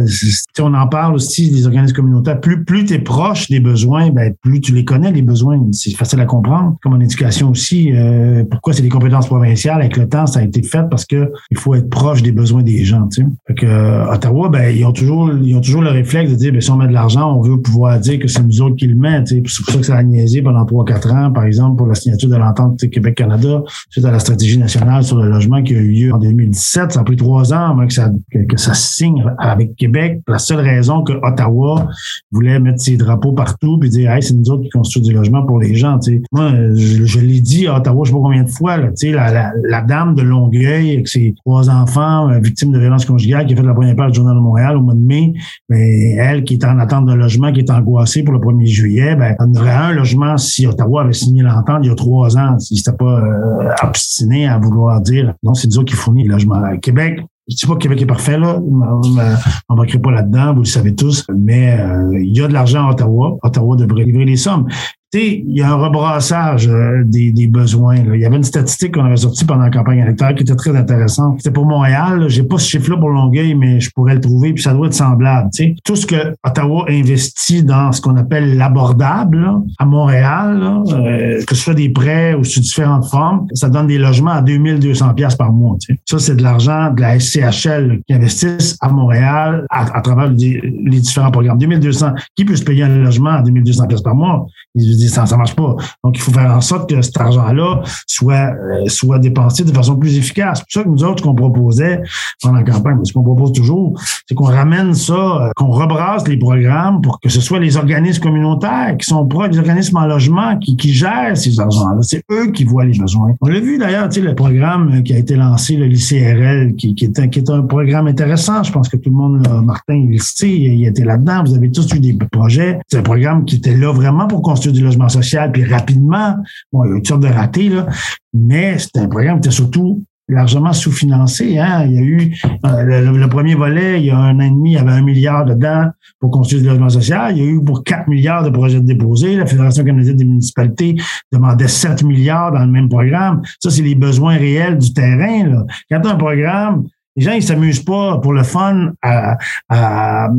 [0.60, 2.40] on en parle aussi des organismes communautaires.
[2.40, 5.60] Plus, plus tu es proche des besoins, ben, plus tu les connais, les besoins.
[5.72, 6.78] C'est facile à comprendre.
[6.82, 9.82] Comme en éducation aussi, euh, pourquoi c'est des compétences provinciales?
[9.82, 12.64] Avec le temps, ça a été fait parce que il faut être proche des besoins
[12.64, 13.08] des gens.
[13.08, 13.28] Tu sais.
[13.48, 16.52] Fait que, euh, Ottawa, ben, ils ont toujours, ils ont toujours le réflexe de dire,
[16.52, 18.88] ben, si on met de l'argent, on veut pouvoir dire que c'est nous autres qui
[18.88, 19.28] le mettent.
[19.28, 20.04] C'est pour ça que ça a
[20.44, 24.58] pendant 3-4 ans, par exemple, pour la signature de l'entente Québec-Canada, suite à la stratégie
[24.58, 26.92] nationale sur le logement qui a eu lieu en 2017.
[26.92, 30.22] Ça a pris trois ans que ça, que, ça signe avec Québec.
[30.28, 31.88] La seule raison que Ottawa
[32.32, 35.46] voulait mettre ses drapeaux partout puis dire, hey, c'est nous autres qui construisons du logement
[35.46, 36.00] pour les gens.
[36.32, 39.52] Moi, je, l'ai dit à Ottawa, je sais pas combien de fois, là, la, la,
[39.64, 43.58] la dame de Longueuil avec ses trois enfants euh, victimes de violences conjugales qui a
[43.58, 45.34] fait la première page du Journal de Montréal au mois de mai,
[45.70, 45.78] ben,
[46.18, 49.36] elle qui est en attente d'un logement, qui est angoissée pour le 1er juillet, ben,
[49.40, 52.78] elle aurait un logement si Ottawa avait signé l'entente il y a trois ans, s'il
[52.78, 56.64] s'était pas euh, obstiné à vouloir dire non, c'est nous qui fournit le logement.
[56.64, 57.20] À Québec,
[57.50, 58.60] je sais pas que Québec est parfait, là.
[58.60, 61.26] On ne pas là-dedans, vous le savez tous.
[61.36, 63.38] Mais euh, il y a de l'argent à Ottawa.
[63.44, 64.68] Ottawa devrait livrer les sommes
[65.14, 67.98] il y a un rebrassage euh, des, des, besoins.
[67.98, 70.76] Il y avait une statistique qu'on avait sortie pendant la campagne électorale qui était très
[70.76, 71.36] intéressante.
[71.38, 72.26] C'était pour Montréal.
[72.30, 74.94] J'ai pas ce chiffre-là pour Longueuil, mais je pourrais le trouver, puis ça doit être
[74.94, 75.50] semblable.
[75.84, 79.48] Tout ce que Ottawa investit dans ce qu'on appelle l'abordable
[79.78, 83.98] à Montréal, euh, que ce soit des prêts ou sous différentes formes, ça donne des
[83.98, 85.78] logements à 2200 pièces par mois.
[86.06, 91.32] Ça, c'est de l'argent de la SCHL qui investissent à Montréal à, travers les, différents
[91.32, 91.58] programmes.
[91.58, 94.46] 2200, qui peut se payer un logement à 2200 pièces par mois?
[94.76, 95.76] Ça ne marche pas.
[96.04, 99.96] Donc, il faut faire en sorte que cet argent-là soit, euh, soit dépensé de façon
[99.96, 100.60] plus efficace.
[100.60, 102.02] C'est pour ça que nous autres, qu'on proposait
[102.42, 106.38] pendant la campagne, ce qu'on propose toujours, c'est qu'on ramène ça, euh, qu'on rebrasse les
[106.38, 110.58] programmes pour que ce soit les organismes communautaires qui sont proches, les organismes en logement
[110.58, 112.02] qui, qui gèrent ces argents-là.
[112.02, 113.34] C'est eux qui voient les besoins.
[113.42, 116.96] On l'a vu d'ailleurs, tu sais, le programme qui a été lancé, le l'ICRL, qui,
[116.96, 118.64] qui, est un, qui est un programme intéressant.
[118.64, 121.44] Je pense que tout le monde, Martin, il, il était là-dedans.
[121.46, 122.80] Vous avez tous eu des projets.
[122.88, 126.36] C'est un programme qui était là vraiment pour construire du logement social, puis rapidement,
[126.72, 127.88] bon, il y a eu une sorte de raté, là,
[128.34, 131.60] mais c'était un programme qui était surtout largement sous-financé.
[131.60, 131.86] Hein?
[131.86, 132.36] Il y a eu
[132.66, 135.02] euh, le, premier volet, il y a un an et demi, il y avait un
[135.02, 135.90] milliard dedans
[136.20, 137.36] pour construire du logement social.
[137.36, 139.36] Il y a eu pour 4 milliards de projets déposés.
[139.36, 140.96] La Fédération canadienne des municipalités
[141.32, 143.42] demandait 7 milliards dans le même programme.
[143.60, 145.48] Ça, c'est les besoins réels du terrain.
[145.48, 145.66] Là.
[145.92, 146.86] Quand un programme
[147.16, 149.38] les gens, ils s'amusent pas pour le fun à,
[149.70, 150.30] à,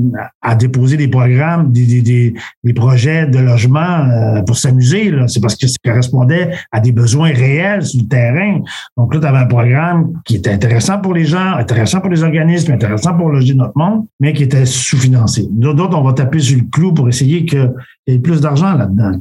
[0.42, 5.12] à déposer des programmes, des, des, des, projets de logement euh, pour s'amuser.
[5.28, 8.60] C'est parce que ça correspondait à des besoins réels sur le terrain.
[8.96, 12.22] Donc là, tu avais un programme qui était intéressant pour les gens, intéressant pour les
[12.22, 15.46] organismes, intéressant pour loger notre monde, mais qui était sous-financé.
[15.50, 17.72] D'autres, on va taper sur le clou pour essayer qu'il
[18.08, 19.12] y ait plus d'argent là-dedans.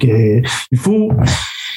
[0.72, 1.12] Il faut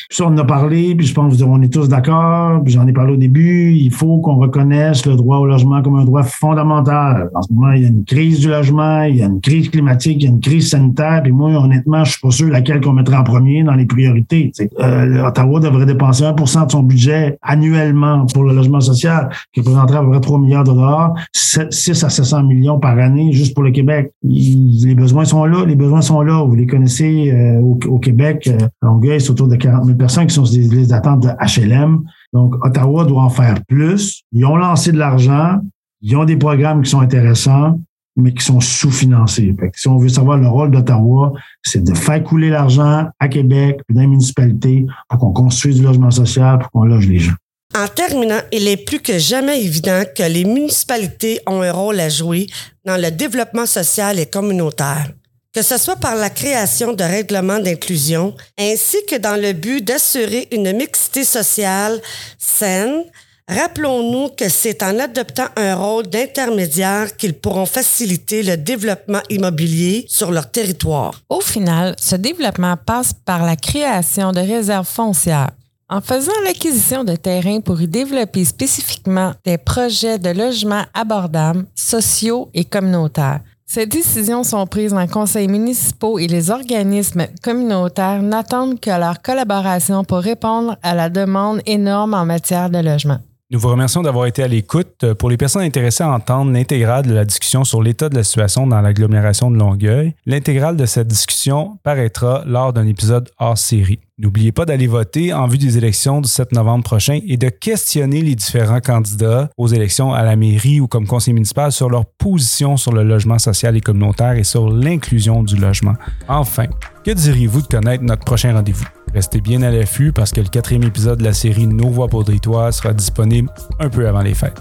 [0.09, 2.93] ça, on en a parlé, puis je pense qu'on est tous d'accord, puis j'en ai
[2.93, 7.31] parlé au début, il faut qu'on reconnaisse le droit au logement comme un droit fondamental.
[7.35, 9.69] En ce moment, il y a une crise du logement, il y a une crise
[9.69, 12.81] climatique, il y a une crise sanitaire, puis moi, honnêtement, je suis pas sûr laquelle
[12.81, 14.53] qu'on mettrait en premier dans les priorités.
[14.81, 19.99] Euh, Ottawa devrait dépenser 1% de son budget annuellement pour le logement social, qui représenterait
[19.99, 23.65] à peu près 3 milliards de dollars, 6 à 700 millions par année juste pour
[23.65, 24.13] le Québec.
[24.23, 26.45] les besoins sont là, les besoins sont là.
[26.45, 30.35] Vous les connaissez euh, au, Québec, euh, Longueuil, c'est autour de 40 000 personnes qui
[30.35, 32.03] sont sur des listes d'attente de HLM.
[32.33, 34.23] Donc, Ottawa doit en faire plus.
[34.33, 35.59] Ils ont lancé de l'argent.
[36.03, 37.81] Ils ont des programmes qui sont intéressants,
[38.17, 39.55] mais qui sont sous-financés.
[39.75, 41.33] Si on veut savoir le rôle d'Ottawa,
[41.63, 46.11] c'est de faire couler l'argent à Québec, dans les municipalités, pour qu'on construise du logement
[46.11, 47.35] social, pour qu'on loge les gens.
[47.77, 52.09] En terminant, il est plus que jamais évident que les municipalités ont un rôle à
[52.09, 52.47] jouer
[52.85, 55.11] dans le développement social et communautaire
[55.57, 60.49] que ce soit par la création de règlements d'inclusion, ainsi que dans le but d'assurer
[60.53, 61.99] une mixité sociale
[62.39, 63.05] saine,
[63.49, 70.33] Rappelons-nous que c'est en adoptant un rôle d'intermédiaire qu'ils pourront faciliter le développement immobilier sur
[70.33, 71.23] leur territoire.
[71.29, 75.53] Au final, ce développement passe par la création de réserves foncières
[75.89, 82.51] En faisant l'acquisition de terrain pour y développer spécifiquement des projets de logement abordables, sociaux
[82.53, 83.43] et communautaires.
[83.69, 90.05] Ces décisions sont prises en conseils municipaux et les organismes communautaires n'attendent que leur collaboration
[90.05, 93.19] pour répondre à la demande énorme en matière de logement.
[93.49, 95.13] Nous vous remercions d'avoir été à l'écoute.
[95.21, 98.67] Pour les personnes intéressées à entendre l'intégrale de la discussion sur l'état de la situation
[98.67, 104.01] dans l'agglomération de Longueuil, l'intégrale de cette discussion paraîtra lors d'un épisode hors série.
[104.19, 108.21] N'oubliez pas d'aller voter en vue des élections du 7 novembre prochain et de questionner
[108.21, 112.77] les différents candidats aux élections à la mairie ou comme conseiller municipal sur leur position
[112.77, 115.95] sur le logement social et communautaire et sur l'inclusion du logement.
[116.27, 116.65] Enfin,
[117.05, 118.87] que diriez-vous de connaître notre prochain rendez-vous?
[119.15, 122.25] Restez bien à l'affût parce que le quatrième épisode de la série Nos voix pour
[122.73, 124.61] sera disponible un peu avant les fêtes.